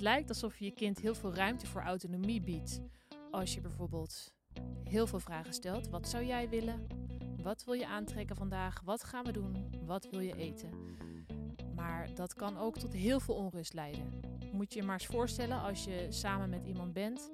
Het 0.00 0.08
lijkt 0.08 0.28
alsof 0.28 0.58
je 0.58 0.64
je 0.64 0.70
kind 0.70 0.98
heel 0.98 1.14
veel 1.14 1.34
ruimte 1.34 1.66
voor 1.66 1.82
autonomie 1.82 2.40
biedt. 2.40 2.80
Als 3.30 3.54
je 3.54 3.60
bijvoorbeeld 3.60 4.32
heel 4.84 5.06
veel 5.06 5.20
vragen 5.20 5.52
stelt. 5.52 5.88
Wat 5.88 6.08
zou 6.08 6.24
jij 6.24 6.48
willen? 6.48 6.86
Wat 7.42 7.64
wil 7.64 7.74
je 7.74 7.86
aantrekken 7.86 8.36
vandaag? 8.36 8.80
Wat 8.84 9.04
gaan 9.04 9.24
we 9.24 9.32
doen? 9.32 9.70
Wat 9.86 10.08
wil 10.10 10.20
je 10.20 10.36
eten? 10.36 10.70
Maar 11.74 12.14
dat 12.14 12.34
kan 12.34 12.58
ook 12.58 12.78
tot 12.78 12.92
heel 12.92 13.20
veel 13.20 13.34
onrust 13.34 13.74
leiden. 13.74 14.20
Moet 14.52 14.72
je 14.72 14.80
je 14.80 14.86
maar 14.86 14.98
eens 15.00 15.06
voorstellen 15.06 15.60
als 15.60 15.84
je 15.84 16.06
samen 16.08 16.50
met 16.50 16.64
iemand 16.64 16.92
bent 16.92 17.30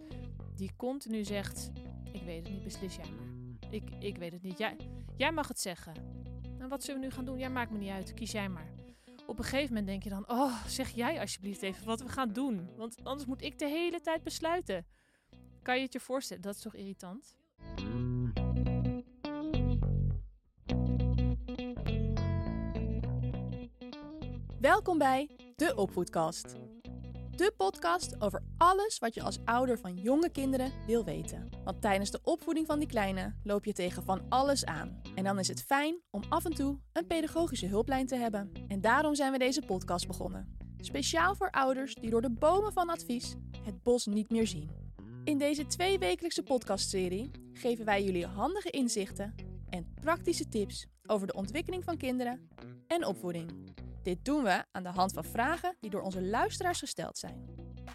die 0.54 0.72
continu 0.76 1.24
zegt: 1.24 1.70
Ik 2.12 2.22
weet 2.22 2.42
het 2.42 2.52
niet, 2.52 2.64
beslis 2.64 2.96
jij 2.96 3.10
maar. 3.10 3.70
Ik, 3.70 3.90
ik 3.98 4.16
weet 4.16 4.32
het 4.32 4.42
niet. 4.42 4.58
Jij, 4.58 4.76
jij 5.16 5.32
mag 5.32 5.48
het 5.48 5.60
zeggen. 5.60 5.94
En 6.58 6.68
wat 6.68 6.84
zullen 6.84 7.00
we 7.00 7.06
nu 7.06 7.12
gaan 7.12 7.24
doen? 7.24 7.38
Ja, 7.38 7.48
maakt 7.48 7.70
me 7.70 7.78
niet 7.78 7.90
uit. 7.90 8.14
Kies 8.14 8.32
jij 8.32 8.48
maar. 8.48 8.75
Op 9.26 9.38
een 9.38 9.44
gegeven 9.44 9.68
moment 9.68 9.86
denk 9.86 10.02
je 10.02 10.10
dan: 10.10 10.24
Oh, 10.28 10.66
zeg 10.66 10.90
jij 10.90 11.20
alsjeblieft 11.20 11.62
even 11.62 11.86
wat 11.86 12.00
we 12.00 12.08
gaan 12.08 12.32
doen. 12.32 12.68
Want 12.76 12.96
anders 13.02 13.28
moet 13.28 13.42
ik 13.42 13.58
de 13.58 13.68
hele 13.68 14.00
tijd 14.00 14.22
besluiten. 14.22 14.86
Kan 15.62 15.76
je 15.76 15.82
het 15.82 15.92
je 15.92 16.00
voorstellen? 16.00 16.42
Dat 16.42 16.54
is 16.54 16.60
toch 16.60 16.74
irritant? 16.74 17.36
Welkom 24.60 24.98
bij 24.98 25.30
de 25.56 25.72
Opvoedkast. 25.76 26.65
De 27.36 27.52
podcast 27.56 28.20
over 28.20 28.42
alles 28.56 28.98
wat 28.98 29.14
je 29.14 29.22
als 29.22 29.38
ouder 29.44 29.78
van 29.78 29.96
jonge 29.96 30.30
kinderen 30.30 30.72
wil 30.86 31.04
weten. 31.04 31.48
Want 31.64 31.80
tijdens 31.80 32.10
de 32.10 32.18
opvoeding 32.22 32.66
van 32.66 32.78
die 32.78 32.88
kleine 32.88 33.34
loop 33.42 33.64
je 33.64 33.72
tegen 33.72 34.02
van 34.02 34.22
alles 34.28 34.64
aan. 34.64 35.00
En 35.14 35.24
dan 35.24 35.38
is 35.38 35.48
het 35.48 35.62
fijn 35.62 36.00
om 36.10 36.22
af 36.28 36.44
en 36.44 36.54
toe 36.54 36.78
een 36.92 37.06
pedagogische 37.06 37.66
hulplijn 37.66 38.06
te 38.06 38.16
hebben. 38.16 38.52
En 38.68 38.80
daarom 38.80 39.14
zijn 39.14 39.32
we 39.32 39.38
deze 39.38 39.62
podcast 39.62 40.06
begonnen. 40.06 40.56
Speciaal 40.80 41.34
voor 41.34 41.50
ouders 41.50 41.94
die 41.94 42.10
door 42.10 42.22
de 42.22 42.30
bomen 42.30 42.72
van 42.72 42.88
advies 42.88 43.34
het 43.62 43.82
bos 43.82 44.06
niet 44.06 44.30
meer 44.30 44.46
zien. 44.46 44.70
In 45.24 45.38
deze 45.38 45.66
tweewekelijkse 45.66 46.42
podcastserie 46.42 47.30
geven 47.52 47.84
wij 47.84 48.04
jullie 48.04 48.26
handige 48.26 48.70
inzichten 48.70 49.34
en 49.68 49.94
praktische 50.00 50.48
tips 50.48 50.86
over 51.06 51.26
de 51.26 51.34
ontwikkeling 51.34 51.84
van 51.84 51.96
kinderen 51.96 52.48
en 52.86 53.06
opvoeding. 53.06 53.65
Dit 54.06 54.24
doen 54.24 54.42
we 54.42 54.64
aan 54.72 54.82
de 54.82 54.88
hand 54.88 55.12
van 55.12 55.24
vragen 55.24 55.76
die 55.80 55.90
door 55.90 56.00
onze 56.00 56.22
luisteraars 56.22 56.78
gesteld 56.78 57.18
zijn. 57.18 57.48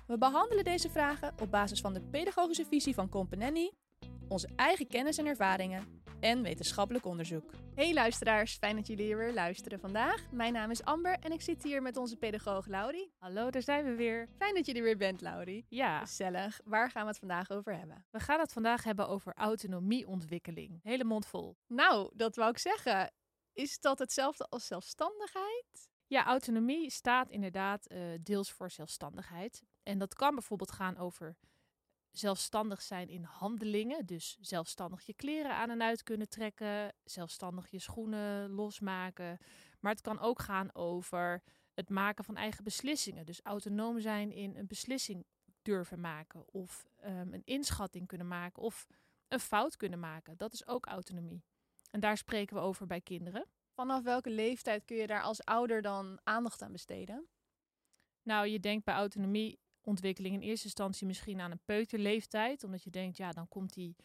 We 0.08 0.18
behandelen 0.18 0.64
deze 0.64 0.90
vragen 0.90 1.34
op 1.42 1.52
basis 1.52 1.82
van 1.82 1.94
de 1.94 2.02
pedagogische 2.02 2.66
visie 2.66 2.94
van 2.94 3.10
Companelli, 3.10 3.72
onze 4.28 4.50
eigen 4.56 4.88
kennis 4.88 5.18
en 5.18 5.26
ervaringen 5.26 6.02
en 6.20 6.42
wetenschappelijk 6.42 7.06
onderzoek. 7.06 7.52
Hey 7.76 7.94
luisteraars, 7.94 8.58
fijn 8.58 8.76
dat 8.76 8.88
jullie 8.88 9.06
hier 9.06 9.18
weer 9.18 9.34
luisteren 9.34 9.80
vandaag. 9.80 10.32
Mijn 10.32 10.54
naam 10.54 10.72
is 10.72 10.84
Amber 10.84 11.18
en 11.20 11.32
ik 11.32 11.42
zit 11.42 11.64
hier 11.64 11.82
met 11.82 11.98
onze 11.98 12.16
pedagoog 12.18 12.68
Laurie. 12.68 13.14
Hallo, 13.18 13.50
daar 13.50 13.62
zijn 13.62 13.86
we 13.86 13.96
weer. 13.96 14.28
Fijn 14.38 14.56
dat 14.56 14.66
je 14.66 14.74
er 14.74 14.84
weer 14.84 14.98
bent, 14.98 15.22
Laurie. 15.22 15.66
Ja, 15.70 16.00
Gezellig. 16.00 16.60
Waar 16.64 16.92
gaan 16.92 17.04
we 17.04 17.10
het 17.10 17.20
vandaag 17.20 17.50
over 17.50 17.78
hebben? 17.78 18.06
we 18.10 18.20
gaan 18.20 18.40
het 18.40 18.54
vandaag 18.54 18.84
hebben 18.84 19.08
over 19.08 19.34
autonomieontwikkeling. 19.34 20.80
Hele 20.84 21.04
mond 21.04 21.26
vol. 21.26 21.58
Nou, 21.68 22.12
dat 22.16 22.36
wou 22.36 22.50
ik 22.50 22.58
zeggen. 22.58 23.14
Is 23.54 23.80
dat 23.80 24.00
hetzelfde 24.00 24.46
als 24.50 24.68
zelfstandigheid? 24.68 25.90
Ja, 26.12 26.26
autonomie 26.26 26.90
staat 26.90 27.30
inderdaad 27.30 27.86
eh, 27.86 28.00
deels 28.22 28.52
voor 28.52 28.72
zelfstandigheid. 28.72 29.64
En 29.84 29.98
dat 29.98 30.14
kan 30.14 30.34
bijvoorbeeld 30.34 30.72
gaan 30.72 30.98
over 30.98 31.36
zelfstandig 32.10 32.82
zijn 32.82 33.10
in 33.10 33.24
handelingen. 33.24 34.06
Dus 34.06 34.38
zelfstandig 34.42 35.06
je 35.06 35.14
kleren 35.14 35.56
aan 35.56 35.70
en 35.70 35.82
uit 35.82 36.04
kunnen 36.04 36.30
trekken, 36.30 36.94
zelfstandig 37.04 37.70
je 37.70 37.80
schoenen 37.80 38.50
losmaken. 38.50 39.38
Maar 39.80 39.92
het 39.92 40.02
kan 40.02 40.20
ook 40.20 40.42
gaan 40.42 40.74
over 40.76 41.44
het 41.74 41.90
maken 41.90 42.24
van 42.24 42.36
eigen 42.36 42.64
beslissingen. 42.64 43.26
Dus 43.26 43.42
autonoom 43.42 44.00
zijn 44.00 44.32
in 44.32 44.56
een 44.56 44.68
beslissing 44.68 45.26
durven 45.62 46.00
maken 46.00 46.54
of 46.54 46.88
ehm, 46.98 47.34
een 47.34 47.46
inschatting 47.46 48.08
kunnen 48.08 48.28
maken 48.28 48.62
of 48.62 48.88
een 49.28 49.40
fout 49.40 49.78
kunnen 49.78 50.00
maken. 50.00 50.38
Dat 50.38 50.54
is 50.54 50.68
ook 50.68 50.86
autonomie. 50.86 51.44
En 51.92 52.00
daar 52.00 52.18
spreken 52.18 52.56
we 52.56 52.62
over 52.62 52.86
bij 52.86 53.02
kinderen. 53.02 53.46
Vanaf 53.74 54.04
welke 54.04 54.30
leeftijd 54.30 54.86
kun 54.86 54.96
je 54.96 55.08
daar 55.08 55.22
als 55.22 55.46
ouder 55.46 55.82
dan 55.82 56.20
aandacht 56.24 56.62
aan 56.62 56.72
besteden? 56.72 57.28
Nou, 58.24 58.48
je 58.48 58.60
denkt 58.60 58.86
bij 58.86 58.94
autonomieontwikkeling 58.94 60.36
in 60.36 60.42
eerste 60.42 60.66
instantie 60.66 61.08
misschien 61.08 61.42
aan 61.42 61.52
een 61.52 61.66
peuterleeftijd. 61.66 62.64
Omdat 62.64 62.84
je 62.84 62.90
denkt, 62.90 63.18
ja, 63.18 63.32
dan 63.32 63.48
komt 63.48 63.74
die, 63.74 63.96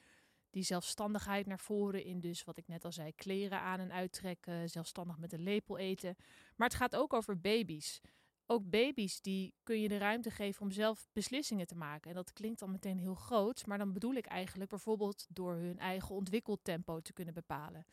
die 0.51 0.63
zelfstandigheid 0.63 1.47
naar 1.47 1.59
voren 1.59 2.05
in 2.05 2.21
dus 2.21 2.45
wat 2.45 2.57
ik 2.57 2.69
net 2.69 2.85
al 2.85 2.93
zei, 2.93 3.15
kleren 3.15 3.61
aan 3.61 3.81
en 3.81 3.93
uittrekken, 3.93 4.71
zelfstandig 4.71 5.19
met 5.19 5.33
een 5.33 5.43
lepel 5.43 5.79
eten. 5.79 6.17
Maar 6.57 6.69
het 6.69 6.77
gaat 6.77 6.97
ook 6.97 7.13
over 7.13 7.41
baby's. 7.41 8.01
Ook 8.47 8.71
baby's 8.71 9.21
die 9.21 9.55
kun 9.63 9.81
je 9.81 9.89
de 9.89 9.99
ruimte 9.99 10.31
geven 10.31 10.63
om 10.63 10.71
zelf 10.71 11.09
beslissingen 11.13 11.67
te 11.67 11.75
maken. 11.75 12.11
En 12.11 12.17
dat 12.17 12.33
klinkt 12.33 12.59
dan 12.59 12.71
meteen 12.71 12.99
heel 12.99 13.15
groot, 13.15 13.67
maar 13.67 13.79
dan 13.79 13.93
bedoel 13.93 14.15
ik 14.15 14.27
eigenlijk 14.27 14.71
bijvoorbeeld 14.71 15.27
door 15.29 15.55
hun 15.55 15.79
eigen 15.79 16.15
ontwikkeltempo 16.15 17.01
te 17.01 17.13
kunnen 17.13 17.35
bepalen. 17.35 17.87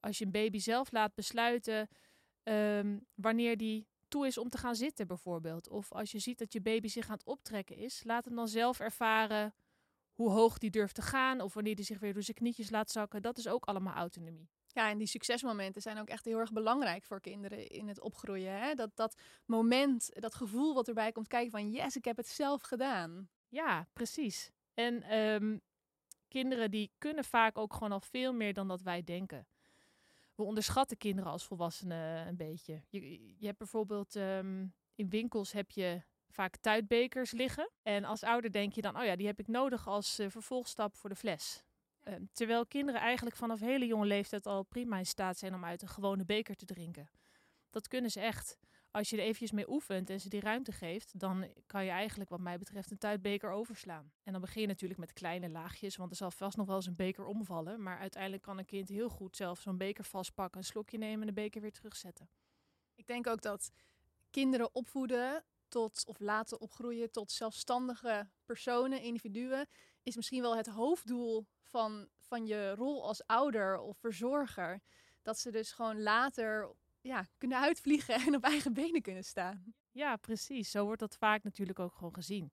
Als 0.00 0.18
je 0.18 0.24
een 0.24 0.30
baby 0.30 0.58
zelf 0.58 0.92
laat 0.92 1.14
besluiten 1.14 1.88
ehm, 2.42 2.98
wanneer 3.14 3.56
die 3.56 3.86
toe 4.08 4.26
is 4.26 4.38
om 4.38 4.48
te 4.48 4.58
gaan 4.58 4.74
zitten 4.76 5.06
bijvoorbeeld. 5.06 5.68
Of 5.68 5.92
als 5.92 6.10
je 6.10 6.18
ziet 6.18 6.38
dat 6.38 6.52
je 6.52 6.60
baby 6.60 6.88
zich 6.88 7.08
aan 7.08 7.16
het 7.16 7.26
optrekken 7.26 7.76
is, 7.76 8.02
laat 8.04 8.24
hem 8.24 8.34
dan 8.34 8.48
zelf 8.48 8.80
ervaren 8.80 9.54
hoe 10.12 10.30
hoog 10.30 10.58
die 10.58 10.70
durft 10.70 10.94
te 10.94 11.02
gaan. 11.02 11.40
Of 11.40 11.54
wanneer 11.54 11.74
die 11.74 11.84
zich 11.84 11.98
weer 11.98 12.12
door 12.12 12.22
zijn 12.22 12.36
knietjes 12.36 12.70
laat 12.70 12.90
zakken. 12.90 13.22
Dat 13.22 13.38
is 13.38 13.48
ook 13.48 13.64
allemaal 13.64 13.94
autonomie. 13.94 14.48
Ja, 14.66 14.90
en 14.90 14.98
die 14.98 15.06
succesmomenten 15.06 15.82
zijn 15.82 15.98
ook 15.98 16.08
echt 16.08 16.24
heel 16.24 16.38
erg 16.38 16.52
belangrijk 16.52 17.04
voor 17.04 17.20
kinderen 17.20 17.66
in 17.68 17.88
het 17.88 18.00
opgroeien. 18.00 18.58
Hè? 18.58 18.74
Dat, 18.74 18.90
dat 18.94 19.20
moment, 19.46 20.10
dat 20.20 20.34
gevoel 20.34 20.74
wat 20.74 20.88
erbij 20.88 21.12
komt 21.12 21.28
kijken 21.28 21.50
van 21.50 21.70
yes, 21.70 21.96
ik 21.96 22.04
heb 22.04 22.16
het 22.16 22.28
zelf 22.28 22.62
gedaan. 22.62 23.28
Ja, 23.48 23.88
precies. 23.92 24.50
En 24.74 25.02
ehm, 25.02 25.58
kinderen 26.28 26.70
die 26.70 26.92
kunnen 26.98 27.24
vaak 27.24 27.58
ook 27.58 27.72
gewoon 27.72 27.92
al 27.92 28.00
veel 28.00 28.32
meer 28.32 28.52
dan 28.54 28.68
dat 28.68 28.82
wij 28.82 29.04
denken. 29.04 29.46
We 30.38 30.44
onderschatten 30.44 30.96
kinderen 30.96 31.30
als 31.30 31.44
volwassenen 31.44 32.26
een 32.26 32.36
beetje. 32.36 32.82
Je, 32.88 33.34
je 33.38 33.46
hebt 33.46 33.58
bijvoorbeeld 33.58 34.16
ehm, 34.16 34.66
in 34.94 35.08
winkels 35.08 35.52
heb 35.52 35.70
je 35.70 36.02
vaak 36.28 36.56
tuitbekers 36.56 37.30
liggen. 37.30 37.70
En 37.82 38.04
als 38.04 38.22
ouder 38.22 38.52
denk 38.52 38.72
je 38.72 38.80
dan, 38.80 38.98
oh 38.98 39.04
ja, 39.04 39.16
die 39.16 39.26
heb 39.26 39.38
ik 39.38 39.46
nodig 39.46 39.86
als 39.86 40.18
eh, 40.18 40.28
vervolgstap 40.28 40.96
voor 40.96 41.10
de 41.10 41.16
fles. 41.16 41.62
Ehm, 42.02 42.24
terwijl 42.32 42.66
kinderen 42.66 43.00
eigenlijk 43.00 43.36
vanaf 43.36 43.60
hele 43.60 43.86
jonge 43.86 44.06
leeftijd 44.06 44.46
al 44.46 44.62
prima 44.62 44.98
in 44.98 45.06
staat 45.06 45.38
zijn 45.38 45.54
om 45.54 45.64
uit 45.64 45.82
een 45.82 45.88
gewone 45.88 46.24
beker 46.24 46.56
te 46.56 46.64
drinken. 46.64 47.10
Dat 47.70 47.88
kunnen 47.88 48.10
ze 48.10 48.20
echt. 48.20 48.58
Als 48.90 49.10
je 49.10 49.16
er 49.16 49.22
eventjes 49.22 49.50
mee 49.50 49.70
oefent 49.70 50.10
en 50.10 50.20
ze 50.20 50.28
die 50.28 50.40
ruimte 50.40 50.72
geeft, 50.72 51.18
dan 51.18 51.48
kan 51.66 51.84
je 51.84 51.90
eigenlijk 51.90 52.30
wat 52.30 52.40
mij 52.40 52.58
betreft 52.58 52.90
een 52.90 52.98
tuitbeker 52.98 53.50
overslaan. 53.50 54.12
En 54.22 54.32
dan 54.32 54.40
begin 54.40 54.60
je 54.60 54.66
natuurlijk 54.66 55.00
met 55.00 55.12
kleine 55.12 55.48
laagjes, 55.48 55.96
want 55.96 56.10
er 56.10 56.16
zal 56.16 56.30
vast 56.30 56.56
nog 56.56 56.66
wel 56.66 56.76
eens 56.76 56.86
een 56.86 56.96
beker 56.96 57.24
omvallen. 57.24 57.82
Maar 57.82 57.98
uiteindelijk 57.98 58.42
kan 58.42 58.58
een 58.58 58.64
kind 58.64 58.88
heel 58.88 59.08
goed 59.08 59.36
zelf 59.36 59.60
zo'n 59.60 59.76
beker 59.76 60.04
vastpakken, 60.04 60.60
een 60.60 60.66
slokje 60.66 60.98
nemen 60.98 61.20
en 61.20 61.26
de 61.26 61.40
beker 61.40 61.60
weer 61.60 61.72
terugzetten. 61.72 62.28
Ik 62.94 63.06
denk 63.06 63.26
ook 63.26 63.42
dat 63.42 63.70
kinderen 64.30 64.74
opvoeden 64.74 65.44
tot 65.68 66.04
of 66.06 66.18
laten 66.18 66.60
opgroeien 66.60 67.10
tot 67.10 67.32
zelfstandige 67.32 68.28
personen, 68.44 69.02
individuen, 69.02 69.66
is 70.02 70.16
misschien 70.16 70.42
wel 70.42 70.56
het 70.56 70.66
hoofddoel 70.66 71.46
van, 71.62 72.08
van 72.18 72.46
je 72.46 72.74
rol 72.74 73.06
als 73.06 73.26
ouder 73.26 73.78
of 73.78 73.96
verzorger. 73.96 74.80
Dat 75.22 75.38
ze 75.38 75.50
dus 75.50 75.72
gewoon 75.72 76.02
later 76.02 76.74
ja, 77.00 77.26
kunnen 77.38 77.60
uitvliegen 77.60 78.14
en 78.14 78.34
op 78.34 78.44
eigen 78.44 78.72
benen 78.72 79.02
kunnen 79.02 79.24
staan. 79.24 79.74
Ja, 79.90 80.16
precies. 80.16 80.70
Zo 80.70 80.84
wordt 80.84 81.00
dat 81.00 81.16
vaak 81.16 81.42
natuurlijk 81.42 81.78
ook 81.78 81.94
gewoon 81.94 82.14
gezien. 82.14 82.52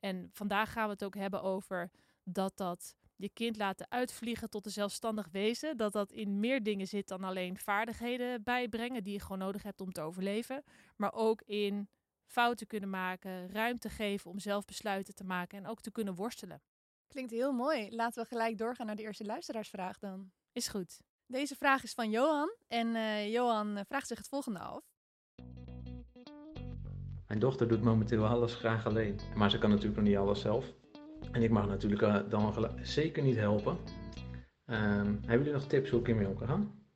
En 0.00 0.30
vandaag 0.32 0.72
gaan 0.72 0.86
we 0.86 0.92
het 0.92 1.04
ook 1.04 1.14
hebben 1.14 1.42
over 1.42 1.90
dat 2.24 2.56
dat 2.56 2.94
je 3.16 3.30
kind 3.32 3.56
laten 3.56 3.90
uitvliegen 3.90 4.50
tot 4.50 4.66
een 4.66 4.72
zelfstandig 4.72 5.28
wezen. 5.32 5.76
Dat 5.76 5.92
dat 5.92 6.12
in 6.12 6.40
meer 6.40 6.62
dingen 6.62 6.86
zit 6.86 7.08
dan 7.08 7.24
alleen 7.24 7.58
vaardigheden 7.58 8.42
bijbrengen 8.42 9.04
die 9.04 9.12
je 9.12 9.20
gewoon 9.20 9.38
nodig 9.38 9.62
hebt 9.62 9.80
om 9.80 9.92
te 9.92 10.00
overleven. 10.00 10.62
Maar 10.96 11.12
ook 11.12 11.42
in 11.42 11.88
fouten 12.24 12.66
kunnen 12.66 12.90
maken, 12.90 13.50
ruimte 13.50 13.88
geven 13.88 14.30
om 14.30 14.38
zelf 14.38 14.64
besluiten 14.64 15.14
te 15.14 15.24
maken 15.24 15.58
en 15.58 15.66
ook 15.66 15.80
te 15.80 15.90
kunnen 15.90 16.14
worstelen. 16.14 16.62
Klinkt 17.08 17.30
heel 17.30 17.52
mooi. 17.52 17.94
Laten 17.94 18.22
we 18.22 18.28
gelijk 18.28 18.58
doorgaan 18.58 18.86
naar 18.86 18.96
de 18.96 19.02
eerste 19.02 19.24
luisteraarsvraag 19.24 19.98
dan. 19.98 20.30
Is 20.52 20.68
goed. 20.68 21.00
Deze 21.32 21.56
vraag 21.56 21.82
is 21.82 21.92
van 21.92 22.10
Johan. 22.10 22.54
En 22.68 22.94
eh, 22.94 23.32
Johan 23.32 23.76
eh, 23.76 23.84
vraagt 23.84 24.06
zich 24.06 24.18
het 24.18 24.28
volgende 24.28 24.58
af. 24.58 24.84
Mijn 27.26 27.40
dochter 27.40 27.68
doet 27.68 27.82
momenteel 27.82 28.26
alles 28.26 28.54
graag 28.54 28.86
alleen, 28.86 29.20
maar 29.34 29.50
ze 29.50 29.58
kan 29.58 29.70
natuurlijk 29.70 29.96
nog 29.96 30.04
niet 30.04 30.16
alles 30.16 30.40
zelf. 30.40 30.72
En 31.30 31.42
ik 31.42 31.50
mag 31.50 31.66
natuurlijk 31.66 32.02
eh, 32.02 32.20
dan 32.28 32.70
zeker 32.82 33.22
niet 33.22 33.36
helpen. 33.36 33.78
Ehm, 34.64 35.06
hebben 35.06 35.38
jullie 35.38 35.52
nog 35.52 35.66
tips 35.66 35.90
hoe 35.90 36.00
ik 36.00 36.06
hiermee 36.06 36.28
om 36.28 36.36
kan 36.36 36.48
gaan? 36.48 36.86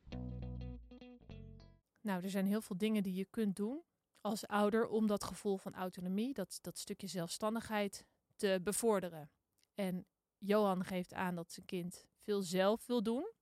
Nou, 2.01 2.23
er 2.23 2.31
zijn 2.31 2.47
heel 2.47 2.61
veel 2.61 2.77
dingen 2.77 3.03
die 3.03 3.15
je 3.15 3.27
kunt 3.31 3.57
doen 3.57 3.83
als 4.21 4.47
ouder 4.47 4.89
om 4.89 5.07
dat 5.07 5.25
gevoel 5.25 5.57
van 5.57 5.75
autonomie, 5.75 6.35
dat, 6.35 6.59
dat 6.61 6.79
stukje 6.79 7.07
zelfstandigheid, 7.07 8.05
te 8.35 8.61
bevorderen. 8.63 9.31
En 9.75 10.07
Johan 10.39 10.85
geeft 10.85 11.15
aan 11.15 11.35
dat 11.35 11.53
zijn 11.53 11.67
kind 11.67 12.07
veel 12.23 12.43
zelf 12.43 12.87
wil 12.87 13.03
doen. 13.03 13.35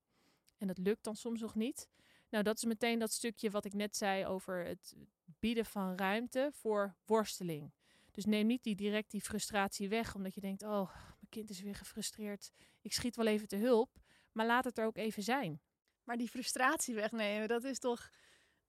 En 0.64 0.74
dat 0.74 0.86
lukt 0.86 1.04
dan 1.04 1.16
soms 1.16 1.40
nog 1.40 1.54
niet. 1.54 1.88
Nou, 2.30 2.44
dat 2.44 2.56
is 2.56 2.64
meteen 2.64 2.98
dat 2.98 3.12
stukje 3.12 3.50
wat 3.50 3.64
ik 3.64 3.72
net 3.74 3.96
zei 3.96 4.26
over 4.26 4.64
het 4.64 4.94
bieden 5.38 5.64
van 5.64 5.96
ruimte 5.96 6.50
voor 6.52 6.96
worsteling. 7.06 7.72
Dus 8.10 8.24
neem 8.24 8.46
niet 8.46 8.62
die, 8.62 8.74
direct 8.74 9.10
die 9.10 9.20
frustratie 9.20 9.88
weg, 9.88 10.14
omdat 10.14 10.34
je 10.34 10.40
denkt, 10.40 10.62
oh, 10.62 10.94
mijn 10.94 11.28
kind 11.28 11.50
is 11.50 11.60
weer 11.60 11.74
gefrustreerd. 11.74 12.50
Ik 12.80 12.92
schiet 12.92 13.16
wel 13.16 13.26
even 13.26 13.48
te 13.48 13.56
hulp, 13.56 13.90
maar 14.32 14.46
laat 14.46 14.64
het 14.64 14.78
er 14.78 14.86
ook 14.86 14.96
even 14.96 15.22
zijn. 15.22 15.60
Maar 16.04 16.16
die 16.16 16.28
frustratie 16.28 16.94
wegnemen, 16.94 17.48
dat 17.48 17.64
is 17.64 17.78
toch, 17.78 18.10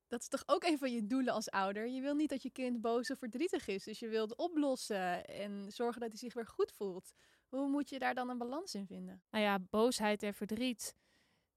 dat 0.07 0.21
is 0.21 0.27
toch 0.27 0.43
ook 0.45 0.63
een 0.63 0.77
van 0.77 0.91
je 0.91 1.07
doelen 1.07 1.33
als 1.33 1.49
ouder? 1.49 1.87
Je 1.87 2.01
wil 2.01 2.15
niet 2.15 2.29
dat 2.29 2.43
je 2.43 2.49
kind 2.49 2.81
boos 2.81 3.11
of 3.11 3.17
verdrietig 3.17 3.67
is. 3.67 3.83
Dus 3.83 3.99
je 3.99 4.07
wilt 4.07 4.35
oplossen 4.35 5.25
en 5.25 5.71
zorgen 5.71 6.01
dat 6.01 6.09
hij 6.09 6.19
zich 6.19 6.33
weer 6.33 6.47
goed 6.47 6.71
voelt. 6.71 7.13
Hoe 7.47 7.67
moet 7.67 7.89
je 7.89 7.99
daar 7.99 8.13
dan 8.13 8.29
een 8.29 8.37
balans 8.37 8.75
in 8.75 8.87
vinden? 8.87 9.21
Nou 9.29 9.43
ja, 9.43 9.59
boosheid 9.59 10.23
en 10.23 10.33
verdriet 10.33 10.95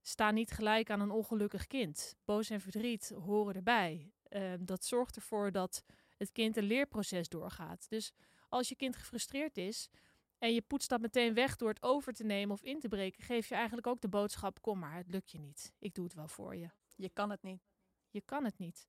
staan 0.09 0.33
niet 0.33 0.51
gelijk 0.51 0.89
aan 0.89 0.99
een 0.99 1.11
ongelukkig 1.11 1.67
kind. 1.67 2.15
Boos 2.25 2.49
en 2.49 2.61
verdriet 2.61 3.13
horen 3.23 3.55
erbij. 3.55 4.11
Ehm, 4.23 4.65
dat 4.65 4.85
zorgt 4.85 5.15
ervoor 5.15 5.51
dat 5.51 5.83
het 6.17 6.31
kind 6.31 6.57
een 6.57 6.63
leerproces 6.63 7.29
doorgaat. 7.29 7.89
Dus 7.89 8.13
als 8.49 8.69
je 8.69 8.75
kind 8.75 8.95
gefrustreerd 8.95 9.57
is 9.57 9.89
en 10.37 10.53
je 10.53 10.61
poetst 10.61 10.89
dat 10.89 11.01
meteen 11.01 11.33
weg 11.33 11.55
door 11.55 11.69
het 11.69 11.83
over 11.83 12.13
te 12.13 12.23
nemen 12.23 12.55
of 12.55 12.63
in 12.63 12.79
te 12.79 12.87
breken, 12.87 13.23
geef 13.23 13.47
je 13.47 13.55
eigenlijk 13.55 13.87
ook 13.87 14.01
de 14.01 14.09
boodschap: 14.09 14.61
kom 14.61 14.79
maar, 14.79 14.95
het 14.95 15.09
lukt 15.09 15.31
je 15.31 15.39
niet. 15.39 15.73
Ik 15.79 15.93
doe 15.93 16.03
het 16.03 16.13
wel 16.13 16.27
voor 16.27 16.55
je. 16.55 16.69
Je 16.95 17.09
kan 17.09 17.29
het 17.29 17.43
niet. 17.43 17.61
Je 18.09 18.21
kan 18.21 18.43
het 18.43 18.57
niet. 18.57 18.87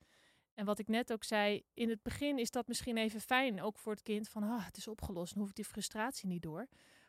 En 0.54 0.64
wat 0.64 0.78
ik 0.78 0.88
net 0.88 1.12
ook 1.12 1.24
zei, 1.24 1.64
in 1.74 1.88
het 1.88 2.02
begin 2.02 2.38
is 2.38 2.50
dat 2.50 2.66
misschien 2.66 2.96
even 2.96 3.20
fijn, 3.20 3.62
ook 3.62 3.78
voor 3.78 3.92
het 3.92 4.02
kind, 4.02 4.28
van 4.28 4.42
ah, 4.42 4.64
het 4.64 4.76
is 4.76 4.88
opgelost, 4.88 5.32
dan 5.32 5.40
hoef 5.40 5.50
ik 5.50 5.56
die 5.56 5.64
frustratie 5.64 6.28
niet 6.28 6.42
door. 6.42 6.66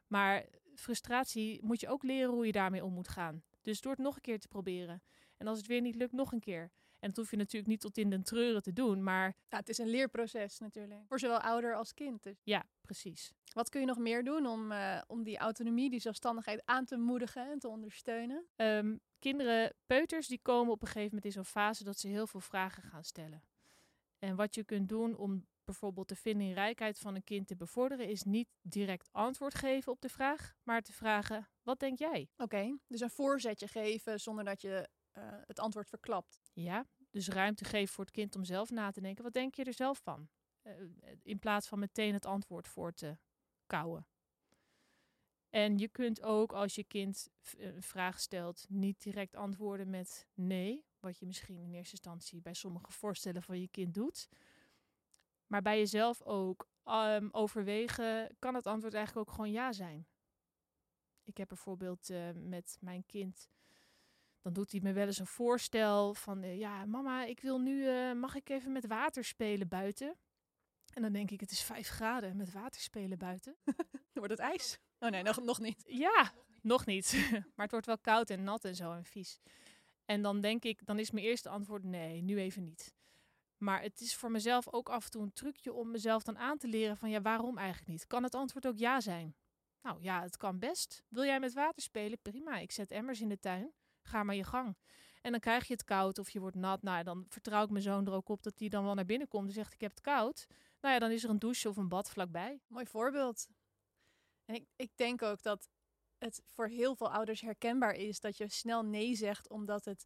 Maar 0.07 0.45
frustratie 0.75 1.63
moet 1.63 1.79
je 1.79 1.89
ook 1.89 2.03
leren 2.03 2.33
hoe 2.33 2.45
je 2.45 2.51
daarmee 2.51 2.83
om 2.83 2.93
moet 2.93 3.07
gaan. 3.07 3.43
Dus 3.61 3.81
door 3.81 3.91
het 3.91 4.01
nog 4.01 4.15
een 4.15 4.21
keer 4.21 4.39
te 4.39 4.47
proberen. 4.47 5.03
En 5.37 5.47
als 5.47 5.57
het 5.57 5.67
weer 5.67 5.81
niet 5.81 5.95
lukt, 5.95 6.11
nog 6.11 6.31
een 6.31 6.39
keer. 6.39 6.71
En 6.99 7.07
dat 7.07 7.17
hoef 7.17 7.31
je 7.31 7.37
natuurlijk 7.37 7.71
niet 7.71 7.81
tot 7.81 7.97
in 7.97 8.09
de 8.09 8.21
treuren 8.21 8.61
te 8.61 8.73
doen, 8.73 9.03
maar... 9.03 9.35
Ja, 9.49 9.57
het 9.57 9.69
is 9.69 9.77
een 9.77 9.89
leerproces 9.89 10.59
natuurlijk. 10.59 11.01
Voor 11.07 11.19
zowel 11.19 11.39
ouder 11.39 11.75
als 11.75 11.93
kind. 11.93 12.23
Dus. 12.23 12.41
Ja, 12.43 12.63
precies. 12.81 13.31
Wat 13.53 13.69
kun 13.69 13.79
je 13.79 13.85
nog 13.85 13.97
meer 13.97 14.23
doen 14.23 14.45
om, 14.45 14.71
uh, 14.71 15.01
om 15.07 15.23
die 15.23 15.37
autonomie, 15.37 15.89
die 15.89 15.99
zelfstandigheid 15.99 16.61
aan 16.65 16.85
te 16.85 16.97
moedigen 16.97 17.51
en 17.51 17.59
te 17.59 17.67
ondersteunen? 17.67 18.45
Um, 18.55 18.99
kinderen, 19.19 19.73
peuters, 19.85 20.27
die 20.27 20.39
komen 20.41 20.73
op 20.73 20.81
een 20.81 20.87
gegeven 20.87 21.07
moment 21.07 21.25
in 21.25 21.31
zo'n 21.31 21.45
fase 21.45 21.83
dat 21.83 21.99
ze 21.99 22.07
heel 22.07 22.27
veel 22.27 22.39
vragen 22.39 22.83
gaan 22.83 23.03
stellen. 23.03 23.43
En 24.19 24.35
wat 24.35 24.55
je 24.55 24.63
kunt 24.63 24.89
doen 24.89 25.15
om 25.15 25.45
bijvoorbeeld 25.65 26.09
de 26.09 26.15
vindingrijkheid 26.15 26.97
van 26.97 27.15
een 27.15 27.23
kind 27.23 27.47
te 27.47 27.55
bevorderen, 27.55 28.07
is 28.07 28.23
niet 28.23 28.49
direct 28.61 29.09
antwoord 29.11 29.55
geven 29.55 29.91
op 29.91 30.01
de 30.01 30.09
vraag, 30.09 30.53
maar 30.63 30.81
te 30.81 30.93
vragen: 30.93 31.49
wat 31.61 31.79
denk 31.79 31.99
jij? 31.99 32.29
Oké, 32.37 32.77
dus 32.87 33.01
een 33.01 33.09
voorzetje 33.09 33.67
geven 33.67 34.19
zonder 34.19 34.43
dat 34.43 34.61
je 34.61 34.89
uh, 35.17 35.23
het 35.45 35.59
antwoord 35.59 35.89
verklapt. 35.89 36.41
Ja, 36.53 36.85
dus 37.09 37.27
ruimte 37.27 37.65
geven 37.65 37.93
voor 37.93 38.03
het 38.03 38.13
kind 38.13 38.35
om 38.35 38.43
zelf 38.43 38.69
na 38.69 38.91
te 38.91 39.01
denken. 39.01 39.23
Wat 39.23 39.33
denk 39.33 39.55
je 39.55 39.63
er 39.63 39.73
zelf 39.73 39.99
van? 40.03 40.29
Uh, 40.63 40.73
in 41.23 41.39
plaats 41.39 41.67
van 41.67 41.79
meteen 41.79 42.13
het 42.13 42.25
antwoord 42.25 42.67
voor 42.67 42.93
te 42.93 43.17
kouwen. 43.65 44.07
En 45.49 45.77
je 45.77 45.87
kunt 45.87 46.21
ook 46.21 46.53
als 46.53 46.75
je 46.75 46.83
kind 46.83 47.29
een 47.57 47.83
vraag 47.83 48.19
stelt, 48.19 48.65
niet 48.69 49.01
direct 49.01 49.35
antwoorden 49.35 49.89
met 49.89 50.27
nee, 50.33 50.85
wat 50.99 51.19
je 51.19 51.25
misschien 51.25 51.57
in 51.57 51.73
eerste 51.73 51.91
instantie 51.91 52.41
bij 52.41 52.53
sommige 52.53 52.91
voorstellen 52.91 53.43
van 53.43 53.59
je 53.59 53.67
kind 53.67 53.93
doet. 53.93 54.29
Maar 55.51 55.61
bij 55.61 55.77
jezelf 55.77 56.21
ook 56.21 56.67
um, 56.85 57.29
overwegen, 57.31 58.35
kan 58.39 58.55
het 58.55 58.67
antwoord 58.67 58.93
eigenlijk 58.93 59.29
ook 59.29 59.35
gewoon 59.35 59.51
ja 59.51 59.71
zijn. 59.71 60.07
Ik 61.23 61.37
heb 61.37 61.47
bijvoorbeeld 61.47 62.09
uh, 62.09 62.29
met 62.33 62.77
mijn 62.79 63.05
kind, 63.05 63.49
dan 64.41 64.53
doet 64.53 64.71
hij 64.71 64.79
me 64.83 64.93
wel 64.93 65.05
eens 65.05 65.19
een 65.19 65.27
voorstel 65.27 66.13
van, 66.13 66.43
uh, 66.43 66.57
ja 66.57 66.85
mama, 66.85 67.23
ik 67.25 67.39
wil 67.39 67.59
nu, 67.59 67.83
uh, 67.83 68.13
mag 68.13 68.35
ik 68.35 68.49
even 68.49 68.71
met 68.71 68.87
water 68.87 69.23
spelen 69.23 69.67
buiten? 69.67 70.15
En 70.93 71.01
dan 71.01 71.13
denk 71.13 71.31
ik, 71.31 71.39
het 71.39 71.51
is 71.51 71.61
vijf 71.63 71.87
graden 71.87 72.37
met 72.37 72.51
water 72.51 72.81
spelen 72.81 73.17
buiten. 73.17 73.55
dan 73.63 73.75
wordt 74.23 74.29
het 74.31 74.39
ijs. 74.39 74.79
Oh 74.99 75.09
nee, 75.09 75.23
nog, 75.23 75.41
nog 75.41 75.59
niet. 75.59 75.83
Ja, 75.85 76.31
nog 76.61 76.85
niet. 76.85 77.29
maar 77.55 77.65
het 77.65 77.71
wordt 77.71 77.85
wel 77.85 77.99
koud 77.99 78.29
en 78.29 78.43
nat 78.43 78.65
en 78.65 78.75
zo 78.75 78.91
en 78.91 79.05
vies. 79.05 79.39
En 80.05 80.21
dan 80.21 80.41
denk 80.41 80.63
ik, 80.63 80.85
dan 80.85 80.99
is 80.99 81.11
mijn 81.11 81.25
eerste 81.25 81.49
antwoord 81.49 81.83
nee, 81.83 82.21
nu 82.21 82.39
even 82.39 82.63
niet. 82.63 82.93
Maar 83.61 83.81
het 83.81 84.01
is 84.01 84.15
voor 84.15 84.31
mezelf 84.31 84.73
ook 84.73 84.89
af 84.89 85.05
en 85.05 85.11
toe 85.11 85.21
een 85.21 85.33
trucje 85.33 85.73
om 85.73 85.91
mezelf 85.91 86.23
dan 86.23 86.37
aan 86.37 86.57
te 86.57 86.67
leren 86.67 86.97
van 86.97 87.09
ja, 87.09 87.21
waarom 87.21 87.57
eigenlijk 87.57 87.89
niet? 87.89 88.07
Kan 88.07 88.23
het 88.23 88.35
antwoord 88.35 88.67
ook 88.67 88.77
ja 88.77 88.99
zijn? 88.99 89.35
Nou 89.81 90.01
ja, 90.01 90.21
het 90.21 90.37
kan 90.37 90.59
best. 90.59 91.03
Wil 91.07 91.23
jij 91.23 91.39
met 91.39 91.53
water 91.53 91.81
spelen? 91.81 92.21
Prima, 92.21 92.57
ik 92.57 92.71
zet 92.71 92.91
emmers 92.91 93.21
in 93.21 93.29
de 93.29 93.39
tuin. 93.39 93.73
Ga 94.01 94.23
maar 94.23 94.35
je 94.35 94.43
gang. 94.43 94.77
En 95.21 95.31
dan 95.31 95.39
krijg 95.39 95.67
je 95.67 95.73
het 95.73 95.83
koud 95.83 96.19
of 96.19 96.29
je 96.29 96.39
wordt 96.39 96.55
nat. 96.55 96.81
Nou, 96.81 97.03
dan 97.03 97.25
vertrouw 97.29 97.63
ik 97.63 97.69
mijn 97.69 97.83
zoon 97.83 98.07
er 98.07 98.13
ook 98.13 98.29
op 98.29 98.43
dat 98.43 98.59
hij 98.59 98.69
dan 98.69 98.83
wel 98.83 98.93
naar 98.93 99.05
binnen 99.05 99.27
komt 99.27 99.47
en 99.47 99.53
zegt 99.53 99.73
ik 99.73 99.81
heb 99.81 99.91
het 99.91 100.01
koud. 100.01 100.47
Nou 100.79 100.93
ja, 100.93 100.99
dan 100.99 101.11
is 101.11 101.23
er 101.23 101.29
een 101.29 101.39
douche 101.39 101.69
of 101.69 101.77
een 101.77 101.89
bad 101.89 102.09
vlakbij. 102.09 102.61
Mooi 102.67 102.85
voorbeeld. 102.85 103.47
En 104.45 104.55
ik, 104.55 104.65
ik 104.75 104.91
denk 104.95 105.21
ook 105.21 105.41
dat 105.41 105.69
het 106.17 106.41
voor 106.45 106.67
heel 106.67 106.95
veel 106.95 107.11
ouders 107.11 107.41
herkenbaar 107.41 107.93
is 107.93 108.19
dat 108.19 108.37
je 108.37 108.49
snel 108.49 108.85
nee 108.85 109.15
zegt, 109.15 109.49
omdat 109.49 109.85
het 109.85 110.05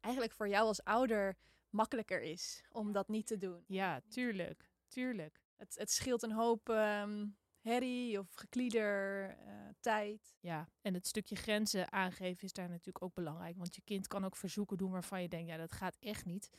eigenlijk 0.00 0.34
voor 0.34 0.48
jou 0.48 0.66
als 0.66 0.84
ouder 0.84 1.36
makkelijker 1.76 2.22
is 2.22 2.64
om 2.70 2.92
dat 2.92 3.08
niet 3.08 3.26
te 3.26 3.36
doen. 3.36 3.64
Ja, 3.66 4.00
tuurlijk. 4.08 4.70
Tuurlijk. 4.88 5.40
Het, 5.56 5.74
het 5.78 5.90
scheelt 5.90 6.22
een 6.22 6.32
hoop 6.32 6.68
um, 6.68 7.36
herrie 7.60 8.18
of 8.18 8.34
geklieder, 8.34 9.28
uh, 9.28 9.68
tijd. 9.80 10.36
Ja, 10.40 10.68
en 10.80 10.94
het 10.94 11.06
stukje 11.06 11.36
grenzen 11.36 11.92
aangeven 11.92 12.44
is 12.44 12.52
daar 12.52 12.68
natuurlijk 12.68 13.04
ook 13.04 13.14
belangrijk. 13.14 13.56
Want 13.56 13.74
je 13.74 13.82
kind 13.84 14.06
kan 14.06 14.24
ook 14.24 14.36
verzoeken 14.36 14.76
doen 14.76 14.90
waarvan 14.90 15.22
je 15.22 15.28
denkt, 15.28 15.48
ja, 15.48 15.56
dat 15.56 15.72
gaat 15.72 15.96
echt 16.00 16.24
niet. 16.24 16.50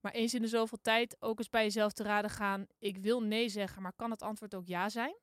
Maar 0.00 0.12
eens 0.12 0.34
in 0.34 0.42
de 0.42 0.48
zoveel 0.48 0.80
tijd 0.80 1.16
ook 1.22 1.38
eens 1.38 1.48
bij 1.48 1.62
jezelf 1.62 1.92
te 1.92 2.02
raden 2.02 2.30
gaan. 2.30 2.66
Ik 2.78 2.96
wil 2.96 3.22
nee 3.22 3.48
zeggen, 3.48 3.82
maar 3.82 3.92
kan 3.92 4.10
het 4.10 4.22
antwoord 4.22 4.54
ook 4.54 4.66
ja 4.66 4.88
zijn? 4.88 5.16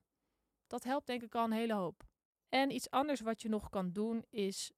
Dat 0.67 0.83
helpt 0.83 1.07
denk 1.07 1.23
ik 1.23 1.35
al 1.35 1.43
een 1.43 1.51
hele 1.51 1.73
hoop. 1.73 2.03
En 2.49 2.71
iets 2.71 2.89
anders 2.89 3.21
wat 3.21 3.41
je 3.41 3.49
nog 3.49 3.69
kan 3.69 3.91
doen 3.91 4.25
is 4.29 4.71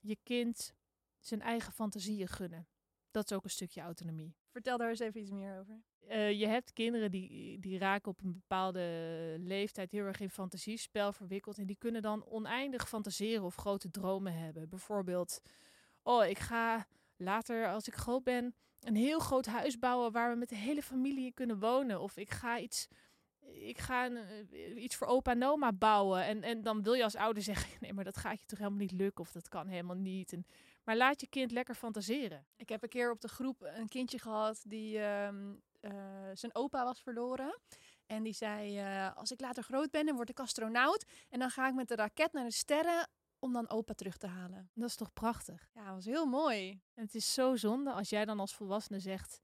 je 0.00 0.16
kind 0.22 0.74
zijn 1.18 1.40
eigen 1.40 1.72
fantasieën 1.72 2.28
gunnen. 2.28 2.68
Dat 3.10 3.30
is 3.30 3.36
ook 3.36 3.44
een 3.44 3.50
stukje 3.50 3.80
autonomie. 3.80 4.34
Vertel 4.50 4.78
daar 4.78 4.88
eens 4.88 4.98
even 4.98 5.20
iets 5.20 5.30
meer 5.30 5.58
over. 5.58 5.82
Uh, 6.08 6.32
je 6.32 6.46
hebt 6.46 6.72
kinderen 6.72 7.10
die, 7.10 7.58
die 7.58 7.78
raken 7.78 8.10
op 8.10 8.20
een 8.22 8.32
bepaalde 8.32 9.36
leeftijd 9.38 9.92
heel 9.92 10.04
erg 10.04 10.20
in 10.20 10.30
fantasiespel 10.30 11.12
verwikkeld. 11.12 11.58
En 11.58 11.66
die 11.66 11.78
kunnen 11.78 12.02
dan 12.02 12.26
oneindig 12.26 12.88
fantaseren 12.88 13.44
of 13.44 13.54
grote 13.54 13.90
dromen 13.90 14.32
hebben. 14.32 14.68
Bijvoorbeeld, 14.68 15.40
oh, 16.02 16.26
ik 16.26 16.38
ga 16.38 16.86
later 17.16 17.68
als 17.68 17.86
ik 17.86 17.94
groot 17.94 18.24
ben 18.24 18.54
een 18.80 18.96
heel 18.96 19.18
groot 19.18 19.46
huis 19.46 19.78
bouwen 19.78 20.12
waar 20.12 20.30
we 20.30 20.36
met 20.36 20.48
de 20.48 20.56
hele 20.56 20.82
familie 20.82 21.24
in 21.24 21.34
kunnen 21.34 21.58
wonen. 21.58 22.00
Of 22.00 22.16
ik 22.16 22.30
ga 22.30 22.58
iets, 22.58 22.88
ik 23.52 23.78
ga 23.78 24.06
een, 24.06 24.16
eh, 24.16 24.82
iets 24.82 24.96
voor 24.96 25.06
opa 25.06 25.30
en 25.30 25.44
oma 25.44 25.72
bouwen. 25.72 26.24
En, 26.24 26.42
en 26.42 26.62
dan 26.62 26.82
wil 26.82 26.94
je 26.94 27.04
als 27.04 27.16
ouder 27.16 27.42
zeggen, 27.42 27.70
nee, 27.80 27.92
maar 27.92 28.04
dat 28.04 28.16
gaat 28.16 28.40
je 28.40 28.46
toch 28.46 28.58
helemaal 28.58 28.78
niet 28.78 28.92
lukken. 28.92 29.24
Of 29.24 29.32
dat 29.32 29.48
kan 29.48 29.66
helemaal 29.66 29.96
niet. 29.96 30.32
En, 30.32 30.46
maar 30.88 30.96
laat 30.96 31.20
je 31.20 31.26
kind 31.26 31.50
lekker 31.50 31.74
fantaseren. 31.74 32.46
Ik 32.56 32.68
heb 32.68 32.82
een 32.82 32.88
keer 32.88 33.10
op 33.10 33.20
de 33.20 33.28
groep 33.28 33.62
een 33.62 33.88
kindje 33.88 34.18
gehad 34.18 34.62
die 34.66 34.96
uh, 34.98 35.28
uh, 35.80 35.90
zijn 36.34 36.54
opa 36.54 36.84
was 36.84 37.00
verloren. 37.00 37.58
En 38.06 38.22
die 38.22 38.32
zei, 38.32 38.80
uh, 38.80 39.16
als 39.16 39.32
ik 39.32 39.40
later 39.40 39.62
groot 39.62 39.90
ben, 39.90 40.06
dan 40.06 40.16
word 40.16 40.28
ik 40.28 40.40
astronaut. 40.40 41.04
En 41.28 41.38
dan 41.38 41.50
ga 41.50 41.68
ik 41.68 41.74
met 41.74 41.88
de 41.88 41.94
raket 41.94 42.32
naar 42.32 42.44
de 42.44 42.50
sterren 42.50 43.08
om 43.38 43.52
dan 43.52 43.68
opa 43.68 43.94
terug 43.94 44.16
te 44.16 44.26
halen. 44.26 44.70
Dat 44.74 44.88
is 44.88 44.94
toch 44.94 45.12
prachtig? 45.12 45.70
Ja, 45.74 45.84
dat 45.84 45.94
was 45.94 46.04
heel 46.04 46.26
mooi. 46.26 46.70
En 46.94 47.04
het 47.04 47.14
is 47.14 47.34
zo 47.34 47.56
zonde 47.56 47.92
als 47.92 48.08
jij 48.08 48.24
dan 48.24 48.40
als 48.40 48.54
volwassene 48.54 49.00
zegt... 49.00 49.40